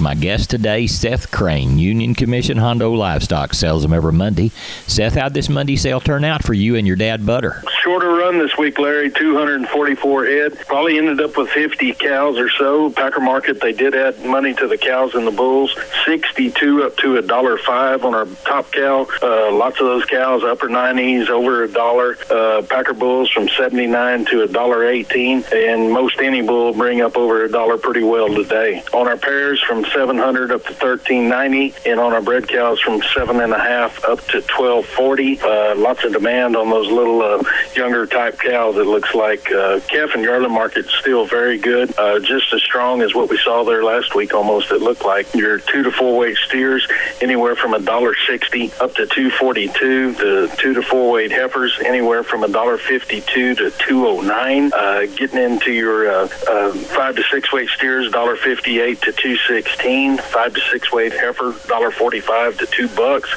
My 0.00 0.14
guest 0.14 0.50
today, 0.50 0.86
Seth 0.86 1.30
Crane, 1.30 1.78
Union 1.78 2.14
Commission 2.14 2.56
Hondo 2.56 2.92
Livestock 2.92 3.54
sells 3.54 3.82
them 3.82 3.92
every 3.92 4.12
Monday. 4.12 4.50
Seth, 4.86 5.14
how'd 5.14 5.34
this 5.34 5.48
Monday 5.48 5.76
sale 5.76 6.00
turn 6.00 6.24
out 6.24 6.42
for 6.42 6.54
you 6.54 6.76
and 6.76 6.86
your 6.86 6.96
dad, 6.96 7.26
Butter? 7.26 7.62
Shorter 7.82 8.10
run 8.10 8.38
this 8.38 8.56
week, 8.56 8.78
Larry, 8.78 9.10
244 9.10 10.24
head. 10.24 10.58
Probably 10.68 10.98
ended 10.98 11.20
up 11.20 11.36
with 11.36 11.48
50 11.48 11.94
cows 11.94 12.38
or 12.38 12.48
so. 12.48 12.90
Packer 12.90 13.18
Market, 13.18 13.60
they 13.60 13.72
did 13.72 13.96
add 13.96 14.24
money 14.24 14.54
to 14.54 14.68
the 14.68 14.78
cows 14.78 15.16
and 15.16 15.26
the 15.26 15.32
bulls. 15.32 15.76
62 16.06 16.84
up 16.84 16.96
to 16.98 17.16
a 17.16 17.22
dollar 17.22 17.58
five 17.58 18.04
on 18.04 18.14
our 18.14 18.26
top 18.44 18.70
cow. 18.70 19.08
Uh, 19.20 19.52
lots 19.52 19.80
of 19.80 19.86
those 19.86 20.04
cows, 20.04 20.44
upper 20.44 20.68
90s, 20.68 21.28
over 21.28 21.64
a 21.64 21.68
dollar. 21.68 22.16
Uh, 22.30 22.62
Packer 22.62 22.94
bulls 22.94 23.28
from 23.32 23.48
79 23.48 24.26
to 24.26 24.42
a 24.42 24.46
dollar 24.46 24.86
18, 24.86 25.42
and 25.52 25.90
most 25.90 26.20
any 26.20 26.40
bull 26.40 26.72
bring 26.72 27.00
up 27.00 27.16
over 27.16 27.42
a 27.42 27.50
dollar 27.50 27.78
pretty 27.78 28.04
well 28.04 28.28
today. 28.28 28.84
On 28.92 29.08
our 29.08 29.16
pairs, 29.16 29.60
from 29.60 29.84
700 29.86 30.52
up 30.52 30.62
to 30.62 30.72
1390, 30.74 31.74
and 31.90 31.98
on 31.98 32.12
our 32.12 32.22
bred 32.22 32.46
cows 32.46 32.80
from 32.80 33.02
seven 33.12 33.40
and 33.40 33.52
a 33.52 33.58
half 33.58 34.04
up 34.04 34.20
to 34.28 34.36
1240. 34.36 35.40
Uh, 35.40 35.74
lots 35.74 36.04
of 36.04 36.12
demand 36.12 36.54
on 36.54 36.70
those 36.70 36.88
little 36.88 37.20
uh, 37.22 37.42
younger 37.76 38.06
type 38.06 38.38
cows. 38.38 38.76
It 38.76 38.86
looks 38.86 39.14
like 39.14 39.50
uh, 39.50 39.80
calf 39.88 40.10
and 40.14 40.22
yearling 40.22 40.52
market's 40.52 40.94
still 40.94 41.24
very 41.26 41.58
good, 41.58 41.96
uh, 41.98 42.20
just 42.20 42.52
as 42.52 42.62
strong 42.62 43.02
as 43.02 43.14
what 43.14 43.30
we 43.30 43.38
saw 43.38 43.64
there 43.64 43.84
last 43.84 44.14
week. 44.14 44.34
Almost 44.34 44.70
it 44.70 44.80
looked 44.82 45.04
like 45.04 45.32
your 45.34 45.58
two 45.58 45.82
to 45.82 45.90
four 45.90 46.18
weight 46.18 46.36
steers 46.36 46.86
anywhere 47.20 47.56
from 47.56 47.74
a 47.74 47.80
dollar 47.80 48.14
sixty 48.26 48.72
up 48.80 48.94
to 48.94 49.06
242. 49.06 50.12
The 50.12 50.54
two 50.58 50.74
to 50.74 50.82
four 50.82 51.12
weight 51.12 51.32
heifers 51.32 51.78
anywhere 51.84 52.22
from 52.22 52.44
a 52.44 52.48
dollar 52.48 52.78
52 52.78 53.54
to 53.56 53.70
209. 53.70 54.72
Uh, 54.72 55.06
getting 55.16 55.40
into 55.40 55.72
your 55.72 56.10
uh, 56.10 56.28
uh, 56.48 56.72
five 56.72 57.16
to 57.16 57.22
six 57.24 57.52
weight 57.52 57.68
steers, 57.70 58.10
dollar 58.10 58.36
58 58.36 59.00
to 59.02 59.12
260. 59.12 59.62
16, 59.62 60.18
five 60.18 60.54
to 60.54 60.60
six 60.72 60.92
weight 60.92 61.12
heifer, 61.12 61.54
dollar 61.66 61.90
forty-five 61.90 62.56
to 62.58 62.66
two 62.66 62.88
bucks. 62.88 63.30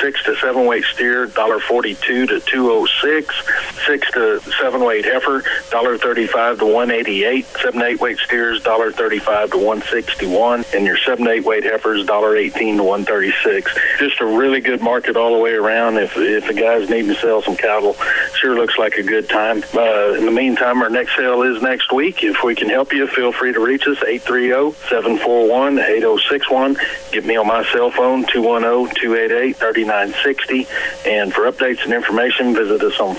Six 0.00 0.22
to 0.24 0.34
seven 0.36 0.66
weight 0.66 0.84
steer, 0.84 1.26
dollar 1.26 1.60
forty-two 1.60 2.26
to 2.26 2.40
two 2.40 2.70
oh 2.70 2.86
six. 3.02 3.34
Six 3.86 4.10
to 4.12 4.40
seven 4.60 4.84
weight 4.84 5.04
heifer, 5.04 5.42
dollar 5.70 5.98
thirty-five 5.98 6.58
to 6.58 6.66
one 6.66 6.90
eighty-eight. 6.90 7.46
Seven 7.62 7.82
eight 7.82 8.00
weight 8.00 8.18
steers, 8.18 8.62
dollar 8.62 8.92
thirty-five 8.92 9.50
to 9.52 9.58
one 9.58 9.82
sixty-one, 9.82 10.64
and 10.74 10.84
your 10.84 10.98
seven 10.98 11.26
eight 11.28 11.44
weight 11.44 11.64
heifers, 11.64 12.04
dollar 12.06 12.36
eighteen 12.36 12.76
to 12.76 12.84
one 12.84 13.04
thirty-six. 13.04 13.72
Just 13.98 14.20
a 14.20 14.26
really 14.26 14.60
good 14.60 14.82
market 14.82 15.16
all 15.16 15.34
the 15.34 15.40
way 15.40 15.52
around. 15.52 15.96
If 15.96 16.16
if 16.16 16.46
the 16.46 16.54
guys 16.54 16.90
need 16.90 17.06
to 17.06 17.14
sell 17.14 17.42
some 17.42 17.56
cattle, 17.56 17.96
sure 18.38 18.54
looks 18.54 18.78
like 18.78 18.94
a 18.94 19.02
good 19.02 19.28
time. 19.28 19.62
Uh, 19.74 20.14
in 20.14 20.24
the 20.26 20.30
meantime, 20.30 20.82
our 20.82 20.90
next 20.90 21.16
sale 21.16 21.42
is 21.42 21.62
next 21.62 21.92
week. 21.92 22.22
If 22.22 22.42
we 22.42 22.54
can 22.54 22.68
help 22.68 22.92
you, 22.92 23.06
feel 23.06 23.32
free 23.32 23.52
to 23.52 23.60
reach 23.60 23.86
us 23.86 23.98
830 24.06 24.76
741 24.88 25.78
8061. 25.78 26.76
Get 27.12 27.24
me 27.24 27.36
on 27.36 27.46
my 27.46 27.64
cell 27.72 27.90
phone, 27.90 28.24
210-288-3960. 28.26 31.06
And 31.06 31.32
for 31.32 31.50
updates 31.50 31.82
and 31.84 31.92
information, 31.92 32.54
visit 32.54 32.82
us 32.82 32.98
on 33.00 33.16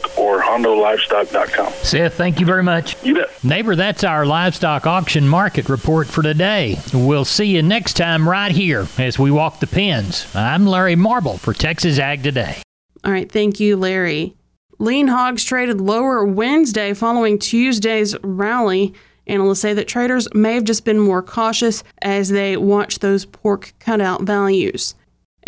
Facebook 0.00 0.18
or 0.18 0.40
HondoLivestock.com. 0.42 1.72
Seth, 1.72 2.14
thank 2.14 2.40
you 2.40 2.46
very 2.46 2.62
much. 2.62 3.02
You 3.04 3.14
bet. 3.14 3.44
Neighbor, 3.44 3.76
that's 3.76 4.04
our 4.04 4.26
livestock 4.26 4.86
auction 4.86 5.28
market 5.28 5.68
report 5.68 6.06
for 6.06 6.22
today. 6.22 6.78
We'll 6.92 7.24
see 7.24 7.46
you 7.46 7.62
next 7.62 7.94
time 7.94 8.28
right 8.28 8.52
here 8.52 8.86
as 8.98 9.18
we 9.18 9.30
walk 9.30 9.60
the 9.60 9.66
pens. 9.66 10.34
I'm 10.34 10.66
Larry 10.66 10.96
Marble 10.96 11.38
for 11.38 11.52
Texas 11.52 11.98
Ag 11.98 12.22
Today. 12.22 12.62
All 13.04 13.12
right, 13.12 13.30
thank 13.30 13.60
you, 13.60 13.76
Larry. 13.76 14.36
Lean 14.78 15.08
hogs 15.08 15.44
traded 15.44 15.80
lower 15.80 16.24
Wednesday 16.24 16.94
following 16.94 17.38
Tuesday's 17.38 18.16
rally. 18.22 18.94
Analysts 19.26 19.60
say 19.60 19.74
that 19.74 19.86
traders 19.88 20.26
may 20.34 20.54
have 20.54 20.64
just 20.64 20.84
been 20.84 20.98
more 20.98 21.22
cautious 21.22 21.84
as 22.02 22.30
they 22.30 22.56
watch 22.56 22.98
those 22.98 23.24
pork 23.26 23.74
cutout 23.78 24.22
values. 24.22 24.94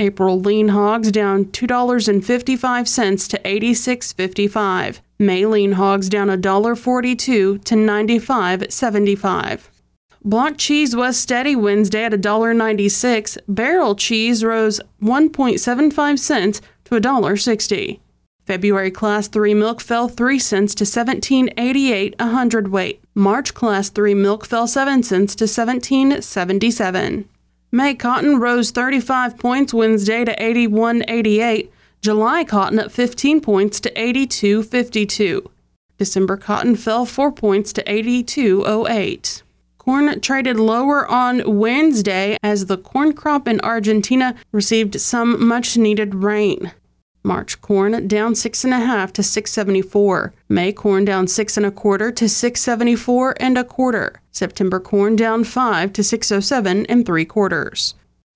April 0.03 0.41
lean 0.41 0.69
hogs 0.71 1.13
down 1.13 1.45
$2.55 1.45 3.29
to 3.29 3.39
86.55. 3.39 4.99
May 5.21 5.47
lean 5.47 5.73
hogs 5.73 6.09
down 6.09 6.27
$1.42 6.27 7.17
to 7.17 7.75
95.75. 7.75 9.61
Block 10.25 10.59
cheese 10.59 10.97
was 10.97 11.17
steady 11.17 11.55
Wednesday 11.55 12.05
at 12.05 12.13
$1.96. 12.13 13.39
Barrel 13.47 13.95
cheese 13.95 14.43
rose 14.43 14.81
1.75 15.01 16.19
cents 16.19 16.61
to 16.85 16.97
$1.60. 16.97 18.01
February 18.45 18.91
Class 18.91 19.29
3 19.29 19.55
milk 19.55 19.81
fell 19.81 20.09
3 20.09 20.39
cents 20.41 20.75
to 20.75 20.83
17.88 20.83 22.15
a 22.19 22.27
hundredweight. 22.27 23.01
March 23.15 23.55
Class 23.55 23.89
3 23.89 24.15
milk 24.15 24.45
fell 24.47 24.67
7 24.67 25.05
cents 25.05 25.37
to 25.37 25.45
17.77. 25.45 27.25
May 27.75 27.95
cotton 27.95 28.39
rose 28.39 28.71
35 28.71 29.39
points 29.39 29.73
Wednesday 29.73 30.27
to 30.27 30.37
81.88. 30.37 31.71
July 32.03 32.45
cotton 32.45 32.79
up 32.79 32.93
15 32.93 33.41
points 33.41 33.81
to 33.81 33.91
82.52. 33.95 35.47
December 35.97 36.37
cotton 36.37 36.77
fell 36.77 37.07
4 37.07 37.33
points 37.33 37.73
to 37.73 37.83
82.08. 37.85 39.41
Corn 39.79 40.21
traded 40.21 40.61
lower 40.61 41.11
on 41.11 41.59
Wednesday 41.59 42.37
as 42.43 42.67
the 42.67 42.77
corn 42.77 43.15
crop 43.15 43.49
in 43.49 43.59
Argentina 43.63 44.35
received 44.53 45.01
some 45.01 45.43
much 45.47 45.79
needed 45.79 46.15
rain. 46.17 46.73
March 47.23 47.61
corn 47.61 48.09
down 48.09 48.35
six 48.35 48.65
and 48.65 48.75
a 48.75 48.81
half 48.81 49.13
to 49.13 49.23
674. 49.23 50.35
May 50.49 50.73
corn 50.73 51.05
down 51.05 51.29
six 51.29 51.57
and 51.57 51.65
a 51.65 51.71
quarter 51.71 52.11
to 52.11 52.29
674 52.29 53.37
and 53.39 53.57
a 53.57 53.65
quarter. 53.65 54.21
September 54.33 54.81
corn 54.81 55.15
down 55.15 55.45
five 55.45 55.93
to 55.93 56.03
607 56.03 56.87
and 56.87 57.07
three 57.07 57.25
quarters. 57.25 57.95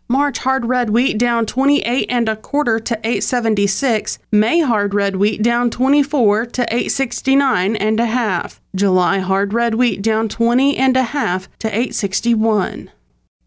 March 0.09 0.39
hard 0.39 0.67
red 0.67 0.91
wheat 0.91 1.19
down 1.19 1.45
28 1.45 2.07
and 2.09 2.29
a 2.29 2.37
quarter 2.37 2.79
to 2.79 2.95
876. 3.03 4.21
May 4.31 4.61
hard 4.61 4.95
red 4.95 5.17
wheat 5.17 5.43
down 5.43 5.69
24 5.69 6.47
to 6.47 6.63
869 6.63 7.75
and 7.75 7.99
a 7.99 8.07
half. 8.07 8.61
July 8.73 9.19
hard 9.19 9.53
red 9.53 9.75
wheat 9.75 10.03
down 10.03 10.29
20 10.29 10.77
and 10.77 10.97
a 10.97 11.03
half 11.03 11.49
to 11.59 11.67
861. 11.67 12.93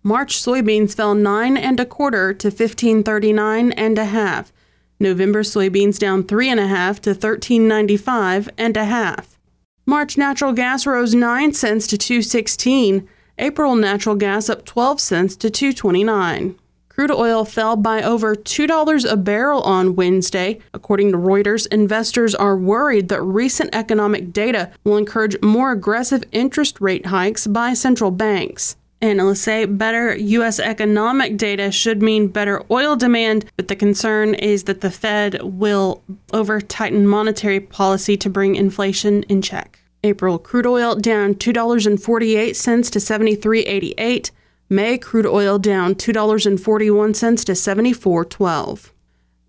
March 0.04 0.42
soybeans 0.42 0.94
fell 0.94 1.16
9 1.16 1.56
and 1.56 1.80
a 1.80 1.86
quarter 1.86 2.34
to 2.34 2.48
1539 2.48 3.72
and 3.72 3.98
a 3.98 4.06
half. 4.06 4.52
November 5.00 5.44
soybeans 5.44 5.98
down 5.98 6.24
3.5 6.24 7.00
to 7.00 7.16
13.95 7.16 8.50
and 8.58 8.76
a 8.76 8.86
half. 8.86 9.38
March 9.86 10.18
natural 10.18 10.54
gas 10.54 10.86
rose 10.86 11.16
9 11.16 11.54
cents 11.54 11.88
to 11.88 11.98
216. 11.98 13.08
April 13.38 13.76
natural 13.76 14.16
gas 14.16 14.50
up 14.50 14.66
12 14.66 15.00
cents 15.00 15.36
to 15.38 15.50
229. 15.50 16.56
Crude 16.90 17.12
oil 17.12 17.46
fell 17.46 17.78
by 17.78 18.04
over 18.04 18.36
$2 18.36 19.10
a 19.10 19.16
barrel 19.16 19.62
on 19.62 19.96
Wednesday. 19.96 20.60
According 20.74 21.14
to 21.14 21.18
Reuters, 21.18 21.66
investors 21.72 22.36
are 22.36 22.58
worried 22.58 23.08
that 23.08 23.22
recent 23.22 23.74
economic 23.74 24.34
data 24.34 24.70
will 24.84 24.98
encourage 24.98 25.42
more 25.42 25.72
aggressive 25.72 26.26
interest 26.34 26.82
rate 26.82 27.06
hikes 27.06 27.48
by 27.48 27.74
central 27.74 28.12
banks. 28.12 28.76
Analysts 29.02 29.42
say 29.42 29.64
better 29.64 30.14
U.S. 30.16 30.60
economic 30.60 31.38
data 31.38 31.72
should 31.72 32.02
mean 32.02 32.28
better 32.28 32.62
oil 32.70 32.98
demand, 32.98 33.46
but 33.56 33.70
the 33.70 33.76
concern 33.76 34.36
is 34.36 34.66
that 34.66 34.82
the 34.82 34.92
Fed 34.92 35.42
will 35.42 36.04
over 36.34 36.60
tighten 36.60 37.08
monetary 37.08 37.62
policy 37.62 38.18
to 38.18 38.30
bring 38.30 38.56
inflation 38.56 39.24
in 39.24 39.42
check. 39.42 39.80
April 40.04 40.38
crude 40.38 40.66
oil 40.66 40.96
down 40.96 41.36
$2.48 41.36 42.92
to 42.92 43.00
73.88. 43.00 44.32
May 44.68 44.98
crude 44.98 45.26
oil 45.26 45.58
down 45.60 45.96
$2.41 45.96 47.46
to 47.46 47.54
74.12. 47.54 48.90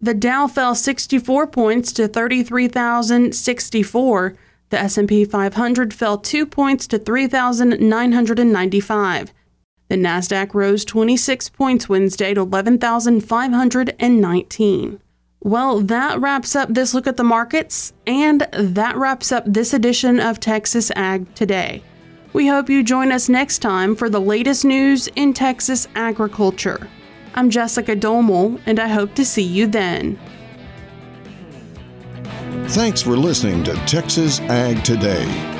The 0.00 0.14
Dow 0.14 0.46
fell 0.46 0.76
64 0.76 1.48
points 1.48 1.92
to 1.92 2.06
33,064. 2.08 4.36
The 4.70 4.80
S&P 4.80 5.24
500 5.24 5.92
fell 5.92 6.18
2 6.18 6.46
points 6.46 6.86
to 6.86 6.98
3,995. 6.98 9.32
The 9.90 9.96
Nasdaq 9.96 10.54
rose 10.54 10.84
26 10.84 11.48
points 11.48 11.88
Wednesday 11.88 12.32
to 12.34 12.42
11,519. 12.42 15.00
Well, 15.40 15.80
that 15.80 16.20
wraps 16.20 16.54
up 16.54 16.72
this 16.72 16.94
look 16.94 17.08
at 17.08 17.16
the 17.16 17.24
markets, 17.24 17.92
and 18.06 18.42
that 18.52 18.96
wraps 18.96 19.32
up 19.32 19.42
this 19.48 19.74
edition 19.74 20.20
of 20.20 20.38
Texas 20.38 20.92
Ag 20.94 21.34
Today. 21.34 21.82
We 22.32 22.46
hope 22.46 22.70
you 22.70 22.84
join 22.84 23.10
us 23.10 23.28
next 23.28 23.58
time 23.58 23.96
for 23.96 24.08
the 24.08 24.20
latest 24.20 24.64
news 24.64 25.08
in 25.16 25.34
Texas 25.34 25.88
agriculture. 25.96 26.86
I'm 27.34 27.50
Jessica 27.50 27.96
Domel, 27.96 28.60
and 28.66 28.78
I 28.78 28.86
hope 28.86 29.16
to 29.16 29.24
see 29.24 29.42
you 29.42 29.66
then. 29.66 30.20
Thanks 32.68 33.02
for 33.02 33.16
listening 33.16 33.64
to 33.64 33.74
Texas 33.86 34.38
Ag 34.42 34.84
Today. 34.84 35.59